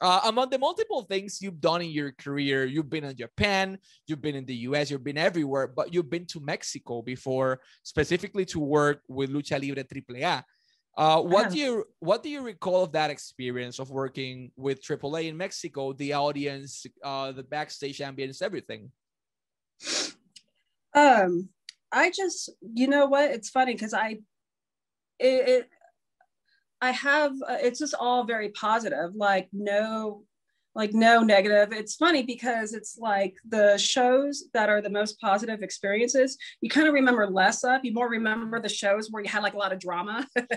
Uh, 0.00 0.20
among 0.24 0.50
the 0.50 0.58
multiple 0.58 1.02
things 1.02 1.40
you've 1.40 1.60
done 1.60 1.82
in 1.82 1.90
your 1.90 2.12
career, 2.12 2.64
you've 2.64 2.90
been 2.90 3.04
in 3.04 3.16
Japan, 3.16 3.78
you've 4.06 4.20
been 4.20 4.34
in 4.34 4.44
the 4.44 4.54
US, 4.68 4.90
you've 4.90 5.04
been 5.04 5.18
everywhere, 5.18 5.66
but 5.66 5.92
you've 5.92 6.10
been 6.10 6.26
to 6.26 6.40
Mexico 6.40 7.02
before, 7.02 7.60
specifically 7.82 8.44
to 8.46 8.58
work 8.60 9.02
with 9.08 9.30
Lucha 9.30 9.60
Libre 9.60 9.84
AAA. 9.84 10.42
Uh, 10.96 11.20
what 11.20 11.50
do 11.50 11.58
you 11.58 11.84
what 11.98 12.22
do 12.22 12.28
you 12.28 12.40
recall 12.40 12.84
of 12.84 12.92
that 12.92 13.10
experience 13.10 13.80
of 13.80 13.90
working 13.90 14.52
with 14.56 14.80
AAA 14.80 15.28
in 15.28 15.36
Mexico? 15.36 15.92
The 15.92 16.12
audience, 16.12 16.86
uh, 17.02 17.32
the 17.32 17.42
backstage 17.42 17.98
ambience, 17.98 18.42
everything. 18.42 18.92
Um, 20.94 21.48
I 21.90 22.10
just, 22.10 22.50
you 22.62 22.86
know 22.86 23.06
what? 23.06 23.30
It's 23.30 23.50
funny 23.50 23.72
because 23.72 23.94
I, 23.94 24.18
it, 25.18 25.48
it 25.48 25.68
I 26.84 26.90
have, 26.90 27.32
uh, 27.48 27.56
it's 27.60 27.78
just 27.78 27.94
all 27.98 28.24
very 28.24 28.50
positive. 28.50 29.14
Like, 29.14 29.48
no, 29.52 30.24
like 30.74 30.92
no 30.92 31.22
negative. 31.22 31.72
It's 31.72 31.94
funny 31.94 32.22
because 32.22 32.74
it's 32.74 32.98
like 32.98 33.36
the 33.48 33.78
shows 33.78 34.44
that 34.52 34.68
are 34.68 34.82
the 34.82 34.90
most 34.90 35.20
positive 35.20 35.62
experiences 35.62 36.36
you 36.60 36.68
kind 36.68 36.88
of 36.88 36.94
remember 36.94 37.28
less 37.28 37.62
of 37.62 37.84
you 37.84 37.92
more 37.92 38.08
remember 38.08 38.60
the 38.60 38.68
shows 38.68 39.08
where 39.08 39.22
you 39.22 39.28
had 39.28 39.44
like 39.44 39.54
a 39.54 39.56
lot 39.56 39.72
of 39.72 39.78
drama 39.78 40.26
and 40.36 40.48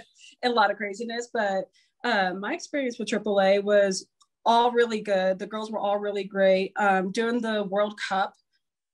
a 0.44 0.50
lot 0.60 0.72
of 0.72 0.78
craziness 0.78 1.30
but 1.32 1.66
uh, 2.04 2.34
my 2.34 2.54
experience 2.54 2.98
with 2.98 3.10
aaa 3.10 3.63
was 3.63 4.08
all 4.44 4.72
really 4.72 5.02
good. 5.02 5.38
The 5.38 5.46
girls 5.46 5.70
were 5.70 5.80
all 5.80 6.00
really 6.00 6.24
great. 6.24 6.72
Um, 6.78 7.12
doing 7.12 7.42
the 7.42 7.63
world 7.63 8.00
cup 8.10 8.34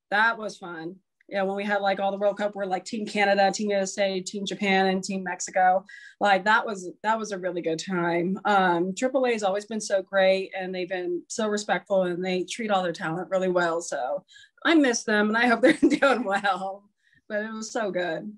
that 0.10 0.38
was 0.38 0.58
fun 0.58 0.98
yeah, 1.34 1.42
when 1.42 1.56
we 1.56 1.64
had 1.64 1.82
like 1.82 2.00
all 2.00 2.12
the 2.12 2.18
World 2.18 2.38
Cup 2.38 2.56
where 2.56 2.68
like 2.68 2.86
Team 2.86 3.08
Canada, 3.08 3.52
Team 3.52 3.72
USA, 3.72 4.22
Team 4.22 4.46
Japan, 4.46 4.86
and 4.86 5.04
Team 5.04 5.24
Mexico, 5.24 5.84
like 6.20 6.46
that 6.46 6.64
was 6.64 6.92
that 7.02 7.18
was 7.18 7.32
a 7.32 7.40
really 7.40 7.64
good 7.64 7.80
time. 7.80 8.40
Um, 8.46 8.94
AAA 8.94 9.34
has 9.34 9.42
always 9.42 9.66
been 9.66 9.82
so 9.82 10.04
great, 10.04 10.52
and 10.56 10.74
they've 10.74 10.88
been 10.88 11.24
so 11.30 11.48
respectful, 11.48 12.04
and 12.04 12.24
they 12.24 12.44
treat 12.44 12.70
all 12.70 12.84
their 12.84 12.94
talent 12.94 13.32
really 13.32 13.50
well. 13.50 13.82
So 13.82 14.24
I 14.64 14.76
miss 14.76 15.06
them, 15.06 15.30
and 15.30 15.38
I 15.38 15.48
hope 15.48 15.62
they're 15.62 15.74
doing 16.00 16.24
well. 16.24 16.84
But 17.28 17.42
it 17.42 17.52
was 17.52 17.72
so 17.72 17.90
good. 17.90 18.32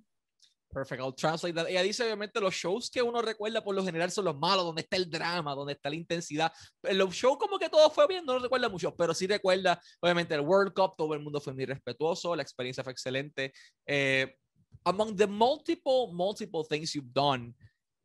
Perfect, 0.76 1.02
I'll 1.02 1.14
translate 1.14 1.56
that. 1.56 1.70
Ella 1.70 1.82
dice, 1.84 2.04
obviamente, 2.04 2.42
los 2.42 2.54
shows 2.54 2.90
que 2.90 3.02
uno 3.02 3.22
recuerda 3.22 3.64
por 3.64 3.74
lo 3.74 3.82
general 3.82 4.12
son 4.12 4.26
los 4.26 4.38
malos, 4.38 4.66
donde 4.66 4.82
está 4.82 4.98
el 4.98 5.10
drama, 5.10 5.56
donde 5.56 5.72
está 5.72 5.90
la 5.90 5.96
intensidad. 5.96 6.52
En 6.84 6.98
los 6.98 7.16
shows 7.16 7.38
como 7.38 7.58
que 7.58 7.70
todo 7.70 7.90
fue 7.90 8.06
bien, 8.08 8.26
no 8.26 8.34
lo 8.34 8.40
recuerda 8.40 8.68
mucho, 8.68 8.94
pero 8.94 9.14
sí 9.14 9.26
recuerda, 9.26 9.82
obviamente, 10.02 10.36
el 10.36 10.42
World 10.42 10.74
Cup, 10.74 10.96
todo 10.98 11.14
el 11.14 11.22
mundo 11.22 11.40
fue 11.40 11.54
muy 11.54 11.64
respetuoso, 11.64 12.36
la 12.36 12.42
experiencia 12.42 12.84
fue 12.84 12.92
excelente. 12.92 13.54
Eh, 13.88 14.36
among 14.84 15.16
the 15.16 15.26
multiple, 15.26 16.12
multiple 16.12 16.66
things 16.70 16.94
you've 16.94 17.14
done, 17.14 17.54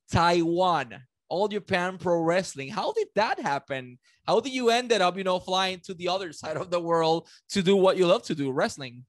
Taiwan, 0.09 1.05
All 1.29 1.49
Japan 1.49 1.99
Pro 1.99 2.23
Wrestling, 2.23 2.71
how 2.71 2.93
did 2.93 3.09
that 3.17 3.41
happen? 3.41 3.99
How 4.29 4.39
did 4.39 4.53
you 4.53 4.71
ended 4.71 5.01
up, 5.01 5.17
you 5.17 5.25
know, 5.25 5.41
flying 5.41 5.81
to 5.87 5.95
the 5.95 6.07
other 6.07 6.33
side 6.33 6.57
of 6.57 6.71
the 6.71 6.79
world 6.79 7.27
to 7.49 7.63
do 7.63 7.75
what 7.75 7.97
you 7.97 8.07
love 8.07 8.23
to 8.27 8.35
do, 8.37 8.53
wrestling? 8.53 9.07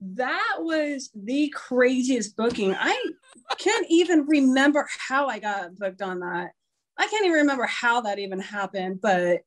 That 0.00 0.56
was 0.58 1.10
the 1.14 1.52
craziest 1.54 2.36
booking. 2.36 2.74
I 2.74 2.96
can't 3.58 3.86
even 3.88 4.26
remember 4.26 4.86
how 5.08 5.26
I 5.26 5.38
got 5.38 5.76
booked 5.76 6.02
on 6.02 6.20
that. 6.20 6.50
I 6.96 7.06
can't 7.06 7.24
even 7.24 7.38
remember 7.38 7.66
how 7.66 8.00
that 8.02 8.18
even 8.18 8.40
happened, 8.40 9.00
but 9.00 9.40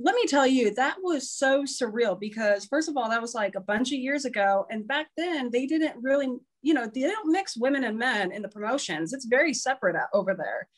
let 0.00 0.14
me 0.16 0.26
tell 0.26 0.46
you, 0.46 0.74
that 0.74 0.96
was 1.02 1.30
so 1.30 1.62
surreal 1.62 2.18
because, 2.18 2.66
first 2.66 2.88
of 2.88 2.96
all, 2.96 3.08
that 3.10 3.22
was 3.22 3.34
like 3.34 3.54
a 3.54 3.60
bunch 3.60 3.92
of 3.92 3.98
years 3.98 4.24
ago. 4.24 4.66
And 4.70 4.88
back 4.88 5.06
then, 5.16 5.50
they 5.52 5.66
didn't 5.66 6.02
really, 6.02 6.28
you 6.62 6.74
know, 6.74 6.90
they 6.92 7.02
don't 7.02 7.30
mix 7.30 7.56
women 7.56 7.84
and 7.84 7.96
men 7.96 8.32
in 8.32 8.42
the 8.42 8.48
promotions. 8.48 9.12
It's 9.12 9.26
very 9.26 9.54
separate 9.54 9.96
over 10.12 10.34
there. 10.34 10.68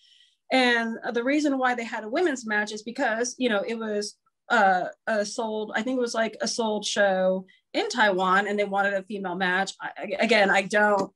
And 0.53 0.99
the 1.15 1.25
reason 1.25 1.59
why 1.59 1.75
they 1.75 1.85
had 1.85 2.05
a 2.05 2.09
women's 2.09 2.47
match 2.47 2.73
is 2.73 2.83
because, 2.83 3.35
you 3.39 3.49
know, 3.49 3.65
it 3.67 3.79
was 3.79 4.17
uh, 4.51 4.85
a 5.07 5.25
sold, 5.25 5.73
I 5.75 5.83
think 5.83 5.97
it 5.97 6.03
was 6.03 6.15
like 6.15 6.37
a 6.41 6.47
sold 6.47 6.85
show 6.85 7.47
in 7.77 7.89
Taiwan 7.89 8.49
and 8.49 8.59
they 8.59 8.65
wanted 8.65 8.95
a 8.95 9.03
female 9.03 9.35
match. 9.35 9.73
I, 9.81 10.15
again, 10.19 10.51
I 10.51 10.63
don't, 10.63 11.13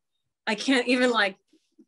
I 0.46 0.54
can't 0.54 0.86
even 0.88 1.10
like 1.10 1.36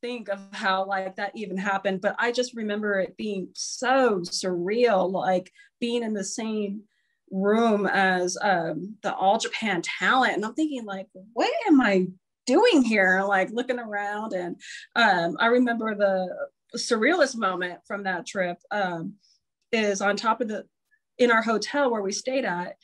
think 0.00 0.28
of 0.28 0.40
how 0.52 0.86
like 0.86 1.16
that 1.16 1.32
even 1.36 1.56
happened, 1.56 2.00
but 2.00 2.16
I 2.18 2.32
just 2.32 2.54
remember 2.54 2.98
it 3.00 3.16
being 3.16 3.48
so 3.54 4.20
surreal, 4.20 5.12
like 5.12 5.52
being 5.80 6.02
in 6.02 6.14
the 6.14 6.24
same 6.24 6.82
room 7.30 7.86
as 7.86 8.36
um, 8.42 8.96
the 9.02 9.14
All 9.14 9.38
Japan 9.38 9.82
talent. 9.82 10.34
And 10.34 10.44
I'm 10.44 10.54
thinking 10.54 10.84
like, 10.84 11.08
what 11.32 11.50
am 11.66 11.80
I 11.80 12.06
doing 12.46 12.82
here? 12.82 13.22
Like 13.26 13.50
looking 13.50 13.78
around. 13.78 14.32
And 14.32 14.56
um, 14.96 15.36
I 15.38 15.46
remember 15.46 15.94
the 15.94 16.28
surrealist 16.76 17.36
moment 17.36 17.80
from 17.86 18.04
that 18.04 18.26
trip 18.26 18.58
um, 18.70 19.14
is 19.70 20.00
on 20.00 20.16
top 20.16 20.40
of 20.40 20.48
the, 20.48 20.66
in 21.18 21.30
our 21.30 21.42
hotel 21.42 21.90
where 21.90 22.02
we 22.02 22.12
stayed 22.12 22.44
at, 22.44 22.76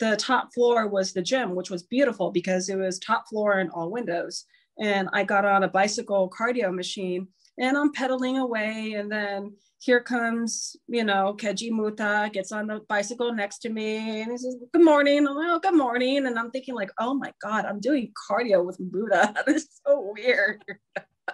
the 0.00 0.16
top 0.16 0.52
floor 0.52 0.88
was 0.88 1.12
the 1.12 1.22
gym, 1.22 1.54
which 1.54 1.70
was 1.70 1.82
beautiful 1.82 2.30
because 2.30 2.68
it 2.68 2.76
was 2.76 2.98
top 2.98 3.28
floor 3.28 3.58
and 3.58 3.70
all 3.70 3.90
windows. 3.90 4.44
And 4.80 5.08
I 5.12 5.24
got 5.24 5.44
on 5.44 5.62
a 5.62 5.68
bicycle 5.68 6.30
cardio 6.36 6.74
machine 6.74 7.28
and 7.58 7.76
I'm 7.76 7.92
pedaling 7.92 8.38
away. 8.38 8.94
And 8.94 9.10
then 9.10 9.54
here 9.78 10.00
comes, 10.00 10.76
you 10.88 11.04
know, 11.04 11.36
Keiji 11.38 11.70
Muta 11.70 12.30
gets 12.32 12.50
on 12.50 12.66
the 12.66 12.80
bicycle 12.88 13.32
next 13.32 13.58
to 13.60 13.68
me 13.68 14.22
and 14.22 14.32
he 14.32 14.38
says, 14.38 14.56
Good 14.72 14.84
morning. 14.84 15.26
I'm 15.28 15.34
like, 15.34 15.48
oh, 15.48 15.60
good 15.60 15.76
morning. 15.76 16.26
And 16.26 16.38
I'm 16.38 16.50
thinking, 16.50 16.74
like, 16.74 16.90
oh 16.98 17.14
my 17.14 17.32
God, 17.40 17.64
I'm 17.64 17.80
doing 17.80 18.12
cardio 18.28 18.64
with 18.64 18.80
Muta. 18.80 19.34
this 19.46 19.64
is 19.64 19.80
so 19.86 20.12
weird. 20.16 20.64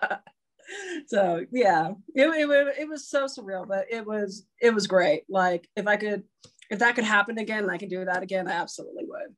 so 1.06 1.44
yeah, 1.50 1.92
it, 2.14 2.26
it, 2.26 2.74
it 2.80 2.88
was 2.88 3.08
so 3.08 3.26
surreal, 3.26 3.66
but 3.66 3.86
it 3.90 4.06
was 4.06 4.46
it 4.60 4.74
was 4.74 4.86
great. 4.86 5.22
Like 5.28 5.68
if 5.76 5.86
I 5.86 5.96
could 5.96 6.24
if 6.70 6.78
that 6.78 6.94
could 6.94 7.04
happen 7.04 7.38
again, 7.38 7.68
I 7.68 7.76
can 7.76 7.88
do 7.88 8.04
that 8.04 8.22
again, 8.22 8.48
I 8.48 8.52
absolutely 8.52 9.04
would. 9.04 9.34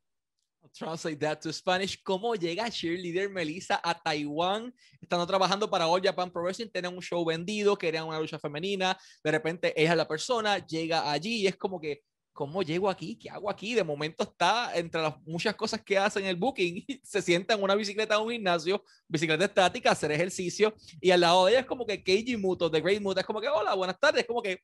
I'll 0.62 0.70
translate 0.72 1.18
that 1.20 1.40
to 1.42 1.52
Spanish. 1.52 2.00
¿Cómo 2.02 2.36
llega 2.36 2.70
cheerleader 2.70 3.28
Melissa 3.30 3.80
a 3.82 3.94
Taiwán? 3.94 4.72
Estando 5.00 5.26
trabajando 5.26 5.68
para 5.68 5.88
All 5.88 6.00
Japan 6.00 6.30
Pro 6.30 6.42
Wrestling, 6.42 6.68
tienen 6.68 6.94
un 6.94 7.02
show 7.02 7.24
vendido, 7.24 7.76
querían 7.76 8.06
una 8.06 8.20
lucha 8.20 8.38
femenina. 8.38 8.96
De 9.24 9.30
repente 9.32 9.72
ella 9.74 9.92
es 9.92 9.96
la 9.96 10.06
persona, 10.06 10.58
llega 10.58 11.10
allí 11.10 11.40
y 11.40 11.46
es 11.46 11.56
como 11.56 11.80
que, 11.80 12.02
¿cómo 12.32 12.62
llego 12.62 12.88
aquí? 12.88 13.18
¿Qué 13.18 13.30
hago 13.30 13.50
aquí? 13.50 13.74
De 13.74 13.82
momento 13.82 14.24
está 14.24 14.76
entre 14.76 15.02
las 15.02 15.20
muchas 15.22 15.54
cosas 15.56 15.82
que 15.82 15.98
hace 15.98 16.20
en 16.20 16.26
el 16.26 16.36
booking, 16.36 16.84
se 17.02 17.22
sienta 17.22 17.54
en 17.54 17.62
una 17.62 17.74
bicicleta 17.74 18.14
en 18.14 18.22
un 18.22 18.30
gimnasio, 18.30 18.84
bicicleta 19.08 19.46
estática, 19.46 19.90
hacer 19.90 20.12
ejercicio, 20.12 20.74
y 21.00 21.10
al 21.10 21.20
lado 21.20 21.46
de 21.46 21.52
ella 21.52 21.60
es 21.60 21.66
como 21.66 21.86
que 21.86 22.02
Keiji 22.02 22.36
Muto, 22.36 22.70
The 22.70 22.80
Great 22.80 23.02
Muto, 23.02 23.20
es 23.20 23.26
como 23.26 23.40
que, 23.40 23.48
hola, 23.48 23.74
buenas 23.74 23.98
tardes, 23.98 24.20
es 24.20 24.26
como 24.28 24.42
que, 24.42 24.60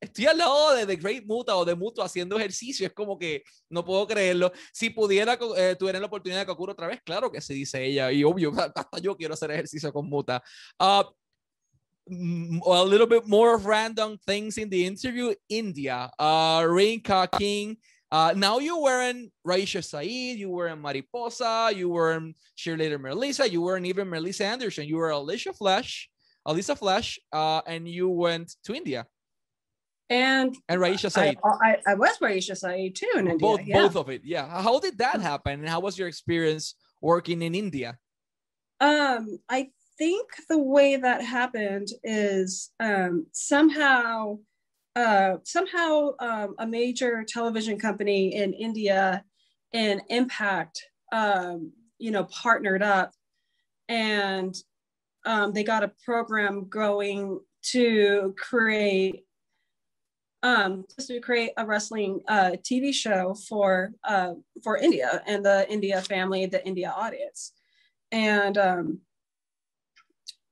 estoy 0.00 0.26
al 0.26 0.38
lado 0.38 0.74
de 0.74 0.86
The 0.86 0.96
Great 0.96 1.24
Muta 1.26 1.56
o 1.56 1.64
de 1.64 1.74
Muto 1.74 2.02
haciendo 2.02 2.36
ejercicio, 2.38 2.86
es 2.86 2.92
como 2.92 3.18
que 3.18 3.42
no 3.68 3.84
puedo 3.84 4.06
creerlo. 4.06 4.50
Si 4.72 4.90
pudiera, 4.90 5.38
eh, 5.56 5.76
tuviera 5.78 6.00
la 6.00 6.06
oportunidad 6.06 6.46
de 6.46 6.52
ocurra 6.52 6.72
otra 6.72 6.86
vez, 6.86 7.00
claro 7.04 7.30
que 7.30 7.40
se 7.40 7.54
dice 7.54 7.84
ella, 7.84 8.10
y 8.10 8.24
obvio, 8.24 8.52
hasta 8.74 8.98
yo 9.00 9.16
quiero 9.16 9.34
hacer 9.34 9.50
ejercicio 9.50 9.92
con 9.92 10.08
Muta. 10.08 10.42
Uh, 10.78 11.04
a 12.66 12.84
little 12.84 13.06
bit 13.06 13.26
more 13.26 13.54
of 13.54 13.66
random 13.66 14.18
things 14.26 14.58
in 14.58 14.68
the 14.68 14.84
interview. 14.84 15.32
India, 15.48 16.10
uh, 16.18 16.62
Rinka 16.62 17.28
King. 17.38 17.76
Uh, 18.10 18.34
now 18.36 18.58
you 18.58 18.76
were 18.76 19.02
in 19.02 19.30
Raisha 19.46 19.84
Saeed, 19.84 20.38
you 20.38 20.50
were 20.50 20.66
in 20.66 20.82
Mariposa, 20.82 21.70
you 21.72 21.88
were 21.88 22.16
in 22.16 22.34
cheerleader 22.58 23.00
Melissa, 23.00 23.48
you 23.48 23.62
were 23.62 23.76
in 23.76 23.86
even 23.86 24.10
Melissa 24.10 24.46
Anderson, 24.46 24.84
you 24.84 24.96
were 24.96 25.10
Alicia 25.10 25.52
Flash, 25.52 26.10
Alicia 26.44 26.74
Flash, 26.74 27.20
uh, 27.32 27.60
and 27.66 27.86
you 27.86 28.08
went 28.08 28.56
to 28.64 28.74
India. 28.74 29.06
And 30.10 30.56
and 30.68 30.80
Raisha 30.80 31.10
Saeed. 31.10 31.38
I, 31.44 31.48
I, 31.70 31.76
I, 31.92 31.94
was 31.94 32.18
Raisha 32.18 32.56
Saeed 32.56 32.96
too 32.96 33.10
in 33.14 33.28
India. 33.28 33.38
Both, 33.38 33.64
yeah. 33.64 33.82
both 33.82 33.94
of 33.94 34.10
it. 34.10 34.22
Yeah. 34.24 34.60
How 34.60 34.80
did 34.80 34.98
that 34.98 35.20
happen? 35.20 35.60
And 35.60 35.68
how 35.68 35.78
was 35.78 35.96
your 35.96 36.08
experience 36.08 36.74
working 37.00 37.42
in 37.42 37.54
India? 37.54 37.96
Um, 38.80 39.38
I 39.48 39.68
think 39.98 40.28
the 40.48 40.58
way 40.58 40.96
that 40.96 41.22
happened 41.22 41.88
is 42.02 42.70
um, 42.80 43.26
somehow, 43.32 44.38
uh, 44.96 45.36
somehow 45.44 46.10
um, 46.18 46.56
a 46.58 46.66
major 46.66 47.24
television 47.26 47.78
company 47.78 48.34
in 48.34 48.52
India 48.52 49.22
and 49.72 50.02
Impact, 50.08 50.82
um, 51.12 51.72
you 51.98 52.10
know, 52.10 52.24
partnered 52.24 52.82
up, 52.82 53.12
and 53.88 54.56
um, 55.24 55.52
they 55.52 55.62
got 55.62 55.84
a 55.84 55.92
program 56.04 56.68
going 56.68 57.38
to 57.62 58.34
create 58.36 59.24
um, 60.42 60.84
just 60.94 61.08
to 61.08 61.20
create 61.20 61.52
a 61.56 61.66
wrestling 61.66 62.20
uh, 62.28 62.52
TV 62.62 62.92
show 62.92 63.34
for 63.48 63.92
uh, 64.04 64.34
for 64.62 64.76
India 64.76 65.22
and 65.26 65.44
the 65.44 65.70
India 65.70 66.00
family, 66.02 66.46
the 66.46 66.66
India 66.66 66.92
audience. 66.96 67.52
And 68.12 68.56
um, 68.58 69.00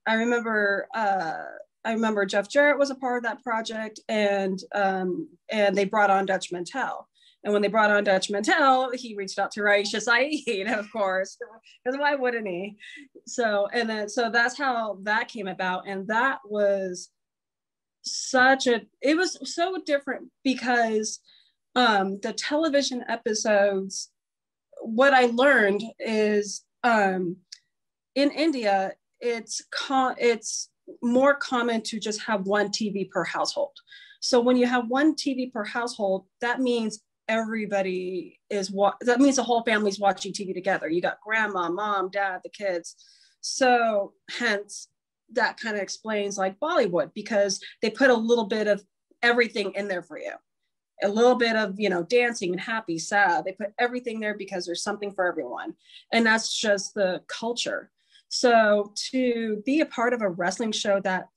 I 0.05 0.15
remember 0.15 0.87
uh, 0.93 1.43
I 1.85 1.93
remember 1.93 2.25
Jeff 2.25 2.49
Jarrett 2.49 2.77
was 2.77 2.91
a 2.91 2.95
part 2.95 3.17
of 3.17 3.23
that 3.23 3.43
project, 3.43 3.99
and 4.07 4.59
um, 4.75 5.29
and 5.51 5.75
they 5.75 5.85
brought 5.85 6.09
on 6.09 6.25
Dutch 6.25 6.51
Mantel. 6.51 7.07
And 7.43 7.53
when 7.53 7.61
they 7.61 7.69
brought 7.69 7.89
on 7.89 8.03
Dutch 8.03 8.29
Mantel, 8.29 8.91
he 8.93 9.15
reached 9.15 9.39
out 9.39 9.51
to 9.51 9.61
Raisha 9.61 10.01
Saeed, 10.01 10.67
of 10.67 10.91
course, 10.91 11.37
because 11.83 11.97
why 11.97 12.15
wouldn't 12.15 12.47
he? 12.47 12.75
So 13.25 13.67
and 13.73 13.89
then 13.89 14.09
so 14.09 14.29
that's 14.29 14.57
how 14.57 14.99
that 15.03 15.29
came 15.29 15.47
about, 15.47 15.87
and 15.87 16.07
that 16.07 16.39
was 16.45 17.09
such 18.01 18.67
a 18.67 18.81
it 19.01 19.15
was 19.17 19.37
so 19.53 19.77
different 19.85 20.29
because 20.43 21.19
um 21.75 22.19
the 22.21 22.33
television 22.33 23.03
episodes 23.07 24.09
what 24.81 25.13
i 25.13 25.25
learned 25.25 25.83
is 25.99 26.63
um 26.83 27.35
in 28.15 28.31
india 28.31 28.93
it's 29.19 29.61
con- 29.71 30.15
it's 30.17 30.69
more 31.01 31.35
common 31.35 31.81
to 31.83 31.99
just 31.99 32.21
have 32.21 32.45
one 32.45 32.69
tv 32.69 33.09
per 33.09 33.23
household. 33.23 33.71
So 34.21 34.39
when 34.39 34.57
you 34.57 34.65
have 34.65 34.89
one 34.89 35.15
tv 35.15 35.51
per 35.51 35.63
household 35.63 36.25
that 36.41 36.59
means 36.59 36.99
everybody 37.27 38.39
is 38.49 38.71
what 38.71 38.95
that 39.01 39.19
means 39.19 39.35
the 39.35 39.43
whole 39.43 39.63
family's 39.63 39.99
watching 39.99 40.33
tv 40.33 40.53
together. 40.53 40.89
You 40.89 41.01
got 41.01 41.21
grandma 41.21 41.69
mom 41.69 42.09
dad 42.09 42.41
the 42.43 42.49
kids. 42.49 42.95
So 43.41 44.13
hence 44.29 44.89
that 45.33 45.59
kind 45.59 45.75
of 45.75 45.81
explains 45.81 46.37
like 46.37 46.59
Bollywood 46.59 47.13
because 47.13 47.59
they 47.81 47.89
put 47.89 48.09
a 48.09 48.13
little 48.15 48.45
bit 48.45 48.67
of 48.67 48.83
everything 49.21 49.73
in 49.75 49.87
there 49.87 50.03
for 50.03 50.17
you. 50.19 50.33
a 51.03 51.07
little 51.07 51.35
bit 51.35 51.55
of 51.55 51.79
you 51.79 51.89
know 51.89 52.03
dancing 52.03 52.51
and 52.51 52.59
happy 52.61 52.97
sad. 52.99 53.45
They 53.45 53.53
put 53.53 53.73
everything 53.79 54.19
there 54.19 54.35
because 54.37 54.65
there's 54.65 54.83
something 54.83 55.13
for 55.13 55.25
everyone. 55.25 55.75
And 56.11 56.25
that's 56.25 56.53
just 56.57 56.93
the 56.93 57.21
culture. 57.27 57.91
So 58.29 58.93
to 59.11 59.61
be 59.65 59.81
a 59.81 59.85
part 59.85 60.13
of 60.13 60.21
a 60.21 60.29
wrestling 60.29 60.71
show 60.71 60.99
that 61.01 61.29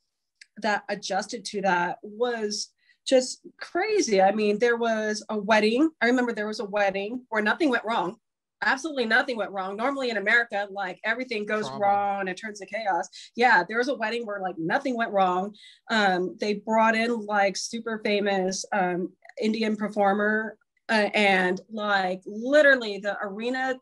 that 0.58 0.84
adjusted 0.88 1.44
to 1.46 1.62
that 1.62 1.98
was 2.02 2.68
just 3.06 3.40
crazy. 3.58 4.20
I 4.20 4.32
mean 4.32 4.58
there 4.58 4.76
was 4.76 5.24
a 5.28 5.38
wedding. 5.38 5.90
I 6.00 6.06
remember 6.06 6.32
there 6.32 6.46
was 6.48 6.60
a 6.60 6.64
wedding 6.64 7.24
where 7.30 7.42
nothing 7.42 7.70
went 7.70 7.84
wrong 7.84 8.16
absolutely 8.62 9.04
nothing 9.04 9.36
went 9.36 9.50
wrong. 9.50 9.76
Normally 9.76 10.10
in 10.10 10.16
America, 10.16 10.66
like 10.70 10.98
everything 11.04 11.44
goes 11.44 11.68
Trauma. 11.68 11.80
wrong 11.80 12.20
and 12.20 12.28
it 12.28 12.36
turns 12.36 12.60
to 12.60 12.66
chaos. 12.66 13.08
Yeah, 13.36 13.64
there 13.68 13.78
was 13.78 13.88
a 13.88 13.94
wedding 13.94 14.26
where 14.26 14.40
like 14.40 14.56
nothing 14.58 14.96
went 14.96 15.12
wrong. 15.12 15.54
Um, 15.90 16.36
they 16.40 16.54
brought 16.54 16.94
in 16.94 17.26
like 17.26 17.56
super 17.56 18.00
famous 18.04 18.64
um, 18.72 19.12
Indian 19.40 19.76
performer, 19.76 20.56
uh, 20.88 21.08
and 21.14 21.60
like 21.70 22.22
literally 22.26 22.98
the 22.98 23.16
arena 23.22 23.76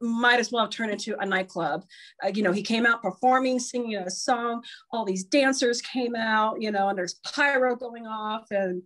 might 0.00 0.38
as 0.38 0.52
well 0.52 0.62
have 0.64 0.70
turned 0.70 0.92
into 0.92 1.18
a 1.18 1.26
nightclub. 1.26 1.84
Uh, 2.24 2.30
you 2.32 2.42
know, 2.42 2.52
he 2.52 2.62
came 2.62 2.86
out 2.86 3.02
performing, 3.02 3.58
singing 3.58 3.96
a 3.96 4.10
song. 4.10 4.62
All 4.92 5.04
these 5.04 5.24
dancers 5.24 5.80
came 5.82 6.14
out, 6.14 6.60
you 6.60 6.70
know, 6.70 6.88
and 6.88 6.96
there's 6.96 7.14
pyro 7.34 7.74
going 7.74 8.06
off. 8.06 8.46
And 8.50 8.82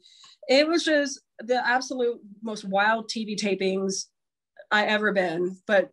it 0.49 0.66
was 0.66 0.85
just 0.85 1.21
the 1.40 1.66
absolute 1.66 2.18
most 2.42 2.64
wild 2.64 3.11
TV 3.11 3.37
tapings 3.37 4.07
I 4.72 4.87
ever 4.87 5.12
been, 5.12 5.56
but 5.66 5.90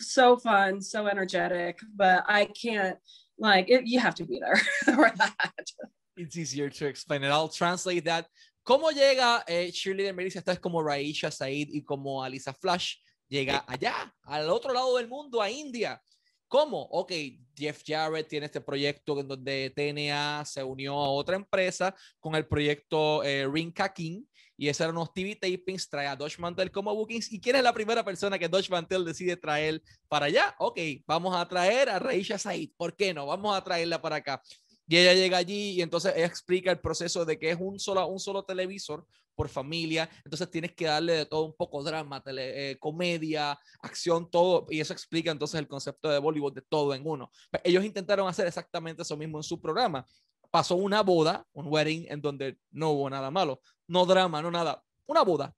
so 0.00 0.36
fun, 0.36 0.80
so 0.80 1.06
energetic. 1.06 1.78
But 1.94 2.24
I 2.26 2.46
can't, 2.46 2.98
like, 3.38 3.70
it, 3.70 3.86
you 3.86 4.00
have 4.00 4.16
to 4.16 4.24
be 4.24 4.40
there 4.40 4.56
for 4.84 5.12
that. 5.16 5.66
It's 6.16 6.36
easier 6.36 6.70
to 6.70 6.86
explain 6.86 7.22
it. 7.22 7.28
I'll 7.28 7.48
translate 7.48 8.04
that 8.06 8.26
¿Cómo 8.64 8.92
llega 8.92 9.44
eh, 9.48 9.72
Cheerleader 9.72 10.14
Melissa? 10.14 10.38
Esta 10.38 10.52
es 10.52 10.60
como 10.60 10.84
Raisha 10.84 11.32
Said 11.32 11.68
y 11.72 11.82
como 11.82 12.22
Alisa 12.22 12.54
Flash. 12.54 12.94
Llega 13.28 13.64
allá, 13.66 14.14
al 14.22 14.48
otro 14.50 14.72
lado 14.72 14.98
del 14.98 15.08
mundo, 15.08 15.42
a 15.42 15.50
India. 15.50 16.00
¿Cómo? 16.46 16.82
Ok, 16.92 17.12
Jeff 17.56 17.82
Jarrett 17.84 18.28
tiene 18.28 18.46
este 18.46 18.60
proyecto 18.60 19.18
en 19.18 19.26
donde 19.26 19.72
TNA 19.74 20.44
se 20.44 20.62
unió 20.62 20.94
a 20.94 21.08
otra 21.08 21.34
empresa 21.34 21.94
con 22.20 22.36
el 22.36 22.46
proyecto 22.46 23.24
eh, 23.24 23.48
Ring 23.50 23.74
King 23.94 24.22
y 24.56 24.68
ese 24.68 24.84
era 24.84 24.92
unos 24.92 25.12
TV 25.12 25.36
tapings, 25.36 25.88
trae 25.88 26.06
a 26.06 26.16
Dodge 26.16 26.38
Mantel 26.38 26.70
como 26.70 26.94
bookings. 26.94 27.32
¿Y 27.32 27.40
quién 27.40 27.56
es 27.56 27.62
la 27.62 27.72
primera 27.72 28.04
persona 28.04 28.38
que 28.38 28.48
Dodge 28.48 28.70
Mantel 28.70 29.04
decide 29.04 29.36
traer 29.36 29.82
para 30.08 30.26
allá? 30.26 30.54
Ok, 30.58 30.78
vamos 31.06 31.34
a 31.34 31.46
traer 31.48 31.88
a 31.88 31.98
Raisha 31.98 32.38
Said. 32.38 32.70
¿Por 32.76 32.94
qué 32.94 33.12
no? 33.14 33.26
Vamos 33.26 33.56
a 33.56 33.64
traerla 33.64 34.00
para 34.00 34.16
acá. 34.16 34.42
Y 34.86 34.96
ella 34.96 35.14
llega 35.14 35.38
allí 35.38 35.70
y 35.70 35.82
entonces 35.82 36.12
ella 36.16 36.26
explica 36.26 36.70
el 36.70 36.80
proceso 36.80 37.24
de 37.24 37.38
que 37.38 37.50
es 37.50 37.56
un 37.58 37.78
solo, 37.78 38.06
un 38.06 38.20
solo 38.20 38.44
televisor 38.44 39.06
por 39.34 39.48
familia, 39.48 40.08
entonces 40.24 40.50
tienes 40.50 40.72
que 40.72 40.86
darle 40.86 41.14
de 41.14 41.26
todo 41.26 41.44
un 41.44 41.56
poco 41.56 41.82
drama, 41.82 42.22
tele, 42.22 42.72
eh, 42.72 42.78
comedia, 42.78 43.58
acción, 43.80 44.30
todo, 44.30 44.66
y 44.70 44.80
eso 44.80 44.92
explica 44.92 45.30
entonces 45.30 45.58
el 45.58 45.68
concepto 45.68 46.10
de 46.10 46.18
Bollywood 46.18 46.52
de 46.52 46.62
todo 46.62 46.94
en 46.94 47.06
uno. 47.06 47.30
Pues 47.50 47.62
ellos 47.64 47.84
intentaron 47.84 48.28
hacer 48.28 48.46
exactamente 48.46 49.02
eso 49.02 49.16
mismo 49.16 49.38
en 49.38 49.42
su 49.42 49.60
programa. 49.60 50.06
Pasó 50.50 50.76
una 50.76 51.02
boda, 51.02 51.46
un 51.52 51.66
wedding, 51.68 52.06
en 52.10 52.20
donde 52.20 52.58
no 52.70 52.90
hubo 52.90 53.08
nada 53.08 53.30
malo, 53.30 53.62
no 53.92 54.06
drama, 54.06 54.40
no 54.40 54.50
nada, 54.50 54.82
una 55.06 55.22
boda. 55.22 55.54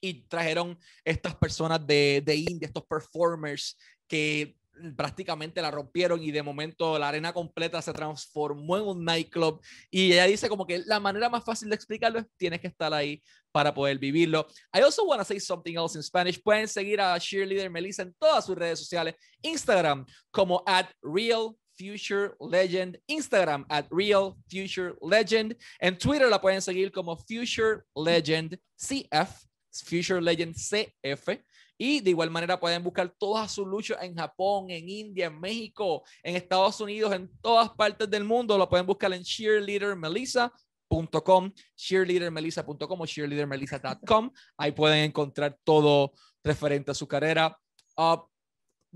Y 0.00 0.22
trajeron 0.28 0.78
estas 1.04 1.34
personas 1.34 1.86
de, 1.86 2.22
de 2.24 2.36
India, 2.36 2.66
estos 2.66 2.84
performers 2.86 3.76
que 4.08 4.56
prácticamente 4.94 5.62
la 5.62 5.70
rompieron 5.70 6.22
y 6.22 6.30
de 6.30 6.42
momento 6.42 6.98
la 6.98 7.08
arena 7.08 7.32
completa 7.32 7.80
se 7.80 7.92
transformó 7.92 8.76
en 8.76 8.84
un 8.84 9.04
nightclub 9.04 9.60
y 9.90 10.12
ella 10.12 10.26
dice 10.26 10.50
como 10.50 10.66
que 10.66 10.82
la 10.84 11.00
manera 11.00 11.30
más 11.30 11.44
fácil 11.44 11.70
de 11.70 11.74
explicarlo 11.74 12.18
es 12.18 12.26
tienes 12.36 12.60
que 12.60 12.66
estar 12.66 12.92
ahí 12.92 13.22
para 13.52 13.72
poder 13.72 13.98
vivirlo. 13.98 14.46
I 14.74 14.80
also 14.82 15.04
want 15.04 15.20
to 15.20 15.24
say 15.24 15.40
something 15.40 15.76
else 15.76 15.96
in 15.96 16.02
Spanish. 16.02 16.42
Pueden 16.42 16.68
seguir 16.68 17.00
a 17.00 17.18
Cheerleader 17.18 17.70
Melissa 17.70 18.02
en 18.02 18.14
todas 18.18 18.44
sus 18.44 18.54
redes 18.54 18.78
sociales, 18.78 19.14
Instagram 19.40 20.04
como 20.30 20.62
at 20.66 20.88
Real 21.00 21.56
Future 21.76 22.34
Legend, 22.40 22.98
Instagram 23.06 23.66
at 23.68 23.86
Real 23.90 24.34
Future 24.48 24.94
Legend, 25.02 25.54
en 25.80 25.98
Twitter 25.98 26.28
la 26.28 26.40
pueden 26.40 26.62
seguir 26.62 26.90
como 26.90 27.16
Future 27.16 27.82
Legend 27.94 28.58
CF, 28.76 29.46
Future 29.84 30.20
Legend 30.20 30.54
CF. 30.54 31.38
Y 31.78 32.00
de 32.00 32.10
igual 32.10 32.30
manera 32.30 32.58
pueden 32.58 32.82
buscar 32.82 33.14
todas 33.18 33.52
sus 33.52 33.66
luchas 33.66 34.02
en 34.02 34.16
Japón, 34.16 34.70
en 34.70 34.88
India, 34.88 35.26
en 35.26 35.38
México, 35.38 36.04
en 36.22 36.36
Estados 36.36 36.80
Unidos, 36.80 37.12
en 37.12 37.30
todas 37.42 37.68
partes 37.70 38.08
del 38.08 38.24
mundo. 38.24 38.56
Lo 38.56 38.66
pueden 38.66 38.86
buscar 38.86 39.12
en 39.12 39.22
cheerleadermelissa.com, 39.22 41.52
cheerleadermelissa.com 41.76 43.00
o 43.00 43.06
cheerleadermelissa.com. 43.06 44.30
Ahí 44.56 44.72
pueden 44.72 45.04
encontrar 45.04 45.58
todo 45.64 46.14
referente 46.42 46.92
a 46.92 46.94
su 46.94 47.06
carrera. 47.06 47.54
Uh, 47.98 48.20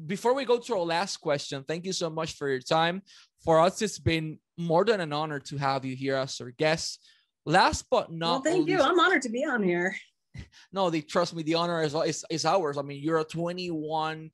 before 0.07 0.35
we 0.35 0.45
go 0.45 0.59
to 0.59 0.75
our 0.75 0.85
last 0.85 1.19
question, 1.19 1.65
thank 1.67 1.85
you 1.85 1.93
so 1.93 2.11
much 2.11 2.37
for 2.37 2.49
your 2.49 2.61
time. 2.61 3.03
For 3.45 3.61
us, 3.61 3.81
it's 3.83 3.99
been 3.99 4.39
more 4.57 4.85
than 4.85 5.01
an 5.01 5.13
honor 5.13 5.41
to 5.41 5.57
have 5.57 5.85
you 5.85 5.97
here 5.97 6.17
as 6.17 6.41
our 6.41 6.51
guest. 6.51 7.01
Last 7.47 7.87
but 7.91 8.13
not 8.13 8.31
well, 8.31 8.41
thank 8.43 8.67
least, 8.67 8.79
you. 8.79 8.85
I'm 8.85 9.01
honored 9.01 9.23
to 9.23 9.31
be 9.31 9.45
on 9.45 9.63
here 9.63 9.95
no, 10.73 10.91
they 10.91 11.01
trust 11.01 11.35
me. 11.35 11.43
The 11.43 11.55
honor 11.55 11.83
is, 11.83 11.95
is, 11.95 12.25
is 12.31 12.45
ours. 12.45 12.79
I 12.79 12.83
mean, 12.83 13.03
you're 13.03 13.19
a 13.19 13.25
21 13.25 14.31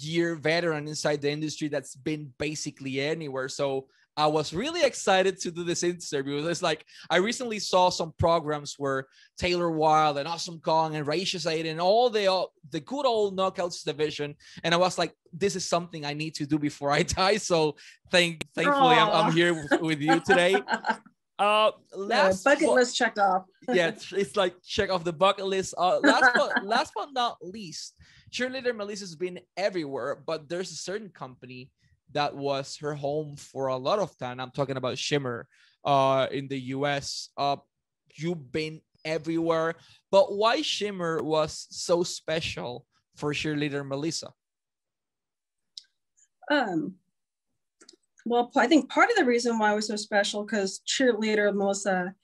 year 0.00 0.34
veteran 0.34 0.88
inside 0.88 1.20
the 1.22 1.30
industry 1.30 1.68
that's 1.68 1.94
been 1.94 2.32
basically 2.38 3.00
anywhere. 3.00 3.48
So 3.48 3.86
I 4.16 4.26
was 4.28 4.54
really 4.54 4.82
excited 4.82 5.40
to 5.40 5.50
do 5.50 5.64
this 5.64 5.82
interview. 5.82 6.46
It's 6.46 6.62
like 6.62 6.84
I 7.10 7.16
recently 7.16 7.58
saw 7.58 7.90
some 7.90 8.12
programs 8.18 8.76
where 8.78 9.06
Taylor 9.36 9.70
Wilde 9.70 10.18
and 10.18 10.28
Awesome 10.28 10.60
Kong 10.60 10.94
and 10.94 11.06
Raisha 11.06 11.40
Saeed 11.40 11.66
and 11.66 11.80
all 11.80 12.10
the 12.10 12.32
uh, 12.32 12.44
the 12.70 12.80
good 12.80 13.06
old 13.06 13.36
knockouts 13.36 13.84
division, 13.84 14.36
and 14.62 14.72
I 14.72 14.76
was 14.76 14.98
like, 14.98 15.12
this 15.32 15.56
is 15.56 15.66
something 15.66 16.04
I 16.04 16.14
need 16.14 16.34
to 16.36 16.46
do 16.46 16.58
before 16.58 16.90
I 16.90 17.02
die. 17.20 17.38
So 17.38 17.76
thank 18.10 18.46
thankfully 18.54 18.96
I'm, 18.96 19.08
I'm, 19.08 19.32
here 19.32 19.54
with, 19.54 19.80
with 19.80 20.00
you 20.00 20.20
today. 20.20 20.56
Uh, 21.36 21.72
last 21.96 22.46
yeah, 22.46 22.52
bucket 22.52 22.68
but, 22.68 22.74
list 22.74 22.96
checked 22.96 23.18
off. 23.18 23.44
yeah, 23.68 23.88
it's, 23.88 24.12
it's, 24.12 24.36
like 24.36 24.54
check 24.64 24.88
off 24.88 25.02
the 25.02 25.12
bucket 25.12 25.44
list. 25.44 25.74
Uh, 25.76 25.98
last 25.98 26.30
but 26.32 26.64
last 26.64 26.92
but 26.94 27.08
not 27.12 27.38
least, 27.42 27.94
cheerleader 28.30 28.74
Melissa's 28.74 29.16
been 29.16 29.40
everywhere, 29.56 30.22
but 30.24 30.48
there's 30.48 30.70
a 30.70 30.76
certain 30.76 31.08
company 31.08 31.70
that 32.14 32.34
was 32.34 32.76
her 32.78 32.94
home 32.94 33.36
for 33.36 33.66
a 33.66 33.76
lot 33.76 33.98
of 33.98 34.16
time. 34.16 34.40
I'm 34.40 34.50
talking 34.50 34.76
about 34.76 34.98
Shimmer, 34.98 35.46
uh, 35.84 36.26
in 36.30 36.48
the 36.48 36.58
U.S. 36.58 37.28
Uh, 37.36 37.56
you've 38.14 38.50
been 38.50 38.80
everywhere, 39.04 39.74
but 40.10 40.34
why 40.34 40.62
Shimmer 40.62 41.22
was 41.22 41.66
so 41.70 42.02
special 42.02 42.86
for 43.16 43.32
cheerleader 43.32 43.86
Melissa? 43.86 44.32
Um, 46.50 46.94
well, 48.26 48.50
I 48.56 48.66
think 48.66 48.90
part 48.90 49.10
of 49.10 49.16
the 49.16 49.24
reason 49.24 49.58
why 49.58 49.72
it 49.72 49.76
was 49.76 49.88
so 49.88 49.96
special 49.96 50.44
because 50.44 50.80
cheerleader 50.86 51.54
Melissa, 51.54 52.14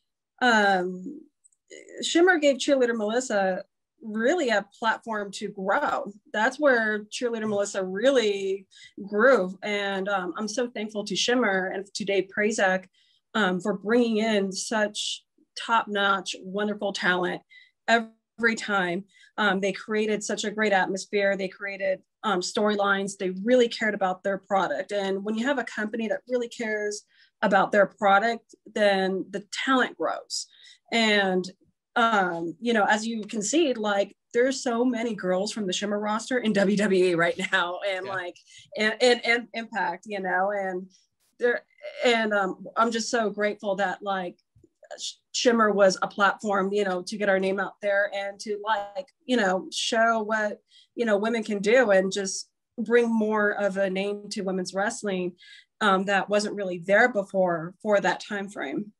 um, 0.40 1.20
Shimmer 2.02 2.38
gave 2.38 2.56
cheerleader 2.56 2.96
Melissa 2.96 3.64
really 4.02 4.50
a 4.50 4.66
platform 4.78 5.30
to 5.32 5.48
grow. 5.48 6.12
That's 6.32 6.58
where 6.58 7.04
cheerleader 7.04 7.48
Melissa 7.48 7.84
really 7.84 8.66
grew. 9.08 9.58
And 9.62 10.08
um, 10.08 10.34
I'm 10.36 10.48
so 10.48 10.68
thankful 10.68 11.04
to 11.04 11.16
Shimmer 11.16 11.72
and 11.74 11.86
to 11.94 12.04
Dave 12.04 12.28
Prazak 12.36 12.86
um, 13.34 13.60
for 13.60 13.74
bringing 13.74 14.18
in 14.18 14.52
such 14.52 15.24
top 15.58 15.88
notch, 15.88 16.36
wonderful 16.40 16.92
talent 16.92 17.42
every 17.88 18.54
time. 18.56 19.04
Um, 19.36 19.60
they 19.60 19.72
created 19.72 20.22
such 20.22 20.44
a 20.44 20.50
great 20.50 20.72
atmosphere. 20.72 21.36
They 21.36 21.48
created 21.48 22.00
um, 22.22 22.40
storylines. 22.40 23.16
They 23.16 23.30
really 23.42 23.68
cared 23.68 23.94
about 23.94 24.22
their 24.22 24.38
product. 24.38 24.92
And 24.92 25.24
when 25.24 25.36
you 25.36 25.46
have 25.46 25.58
a 25.58 25.64
company 25.64 26.08
that 26.08 26.20
really 26.28 26.48
cares 26.48 27.02
about 27.42 27.72
their 27.72 27.86
product, 27.86 28.54
then 28.74 29.24
the 29.30 29.44
talent 29.64 29.96
grows. 29.96 30.46
And 30.92 31.44
um, 31.96 32.54
you 32.60 32.72
know, 32.72 32.84
as 32.84 33.06
you 33.06 33.22
can 33.24 33.42
see, 33.42 33.74
like 33.74 34.16
there's 34.32 34.62
so 34.62 34.84
many 34.84 35.14
girls 35.14 35.52
from 35.52 35.66
the 35.66 35.72
Shimmer 35.72 35.98
roster 35.98 36.38
in 36.38 36.52
WWE 36.52 37.16
right 37.16 37.38
now, 37.52 37.80
and 37.86 38.06
yeah. 38.06 38.12
like 38.12 38.36
and, 38.76 38.94
and 39.00 39.20
and 39.24 39.48
Impact, 39.54 40.04
you 40.06 40.20
know, 40.20 40.50
and 40.52 40.88
there 41.38 41.62
and 42.04 42.32
um, 42.32 42.66
I'm 42.76 42.90
just 42.90 43.10
so 43.10 43.30
grateful 43.30 43.76
that 43.76 44.02
like 44.02 44.36
Shimmer 45.32 45.70
was 45.70 45.98
a 46.02 46.08
platform, 46.08 46.72
you 46.72 46.84
know, 46.84 47.02
to 47.02 47.16
get 47.16 47.28
our 47.28 47.38
name 47.38 47.60
out 47.60 47.74
there 47.80 48.10
and 48.14 48.38
to 48.40 48.60
like, 48.64 49.06
you 49.26 49.36
know, 49.36 49.68
show 49.72 50.22
what 50.22 50.60
you 50.94 51.04
know 51.04 51.16
women 51.16 51.42
can 51.42 51.58
do 51.58 51.90
and 51.90 52.12
just 52.12 52.48
bring 52.78 53.12
more 53.12 53.50
of 53.50 53.76
a 53.76 53.90
name 53.90 54.28
to 54.30 54.42
women's 54.42 54.74
wrestling 54.74 55.32
um, 55.80 56.04
that 56.04 56.28
wasn't 56.28 56.54
really 56.54 56.78
there 56.78 57.12
before 57.12 57.74
for 57.82 58.00
that 58.00 58.20
time 58.20 58.48
frame. 58.48 58.92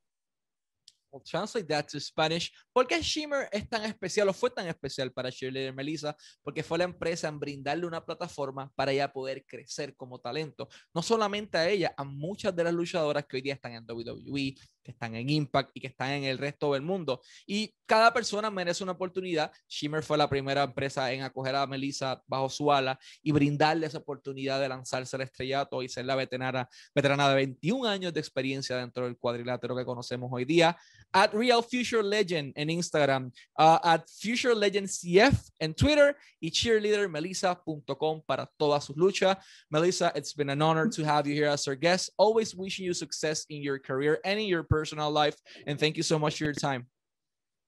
I'll 1.13 1.23
translate 1.27 1.69
that 1.69 1.89
to 1.89 2.01
Spanish. 2.01 2.53
¿Por 2.81 2.87
qué 2.87 3.03
Shimmer 3.03 3.47
es 3.53 3.69
tan 3.69 3.85
especial 3.85 4.31
o 4.31 4.33
fue 4.33 4.49
tan 4.49 4.67
especial 4.67 5.13
para 5.13 5.29
Shirley 5.29 5.71
Melissa? 5.71 6.17
Porque 6.43 6.63
fue 6.63 6.79
la 6.79 6.85
empresa 6.85 7.29
en 7.29 7.39
brindarle 7.39 7.85
una 7.85 8.03
plataforma 8.03 8.73
para 8.75 8.91
ella 8.91 9.13
poder 9.13 9.45
crecer 9.45 9.95
como 9.95 10.19
talento. 10.19 10.67
No 10.95 11.03
solamente 11.03 11.59
a 11.59 11.69
ella, 11.69 11.93
a 11.95 12.05
muchas 12.05 12.57
de 12.57 12.65
las 12.65 12.73
luchadoras 12.73 13.27
que 13.27 13.37
hoy 13.37 13.43
día 13.43 13.53
están 13.53 13.75
en 13.75 13.85
WWE, 13.87 14.55
que 14.83 14.93
están 14.93 15.15
en 15.15 15.29
Impact 15.29 15.73
y 15.75 15.81
que 15.83 15.89
están 15.89 16.13
en 16.13 16.25
el 16.25 16.39
resto 16.39 16.73
del 16.73 16.81
mundo. 16.81 17.21
Y 17.47 17.75
cada 17.85 18.15
persona 18.15 18.51
merece 18.51 18.83
una 18.83 18.93
oportunidad. 18.93 19.53
Shimmer 19.69 20.03
fue 20.03 20.17
la 20.17 20.31
primera 20.31 20.63
empresa 20.63 21.13
en 21.13 21.21
acoger 21.21 21.57
a 21.57 21.67
Melissa 21.67 22.23
bajo 22.27 22.49
su 22.49 22.73
ala 22.73 22.99
y 23.23 23.31
brindarle 23.31 23.89
esa 23.89 23.99
oportunidad 23.99 24.59
de 24.59 24.71
lanzarse 24.71 25.17
al 25.17 25.23
estrellato 25.23 25.83
y 25.83 25.91
ser 25.91 26.07
la 26.07 26.15
veterana, 26.15 26.67
veterana 26.95 27.29
de 27.29 27.35
21 27.35 27.87
años 27.87 28.15
de 28.15 28.21
experiencia 28.21 28.79
dentro 28.79 29.05
del 29.05 29.19
cuadrilátero 29.19 29.77
que 29.77 29.85
conocemos 29.85 30.31
hoy 30.33 30.47
día. 30.47 30.79
At 31.13 31.35
Real 31.35 31.63
Future 31.63 32.05
Legend 32.05 32.53
en 32.55 32.70
Instagram, 32.71 33.33
uh, 33.59 33.79
at 33.85 34.09
Future 34.09 34.55
Legend 34.55 34.89
CF 34.89 35.51
en 35.61 35.75
Twitter 35.75 36.17
y 36.41 36.51
cheerleadermelissa.com 36.51 38.23
para 38.27 38.49
todas 38.59 38.85
sus 38.85 38.97
luchas. 38.97 39.37
Melissa, 39.71 40.13
it's 40.15 40.33
been 40.33 40.51
an 40.51 40.63
honor 40.63 40.89
to 40.89 41.05
have 41.05 41.27
you 41.27 41.35
here 41.35 41.49
as 41.49 41.67
our 41.69 41.77
guest. 41.77 42.11
Always 42.17 42.55
wishing 42.55 42.87
you 42.87 42.95
success 42.95 43.45
in 43.49 43.63
your 43.63 43.79
career 43.79 44.21
and 44.25 44.41
in 44.41 44.47
your 44.47 44.63
personal 44.63 45.11
life. 45.11 45.37
And 45.67 45.79
thank 45.79 45.97
you 45.97 46.03
so 46.03 46.19
much 46.19 46.39
for 46.39 46.45
your 46.45 46.55
time. 46.55 46.87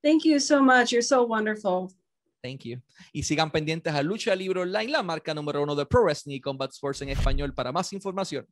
Thank 0.03 0.25
you 0.25 0.41
so 0.41 0.63
much. 0.63 0.93
You're 0.93 1.03
so 1.03 1.25
wonderful. 1.25 1.93
Thank 2.43 2.65
you. 2.65 2.83
Y 3.13 3.23
sigan 3.23 3.53
pendientes 3.53 3.95
a 3.95 4.03
Lucha 4.03 4.35
Libre 4.35 4.61
Online, 4.61 4.91
la 4.91 5.03
marca 5.03 5.33
número 5.33 5.63
uno 5.63 5.77
de 5.77 5.87
Pro 5.87 6.03
Wrestling 6.03 6.37
y 6.37 6.41
Combat 6.41 6.73
Sports 6.73 7.03
en 7.03 7.11
español 7.11 7.55
para 7.55 7.71
más 7.71 7.93
información. 7.93 8.47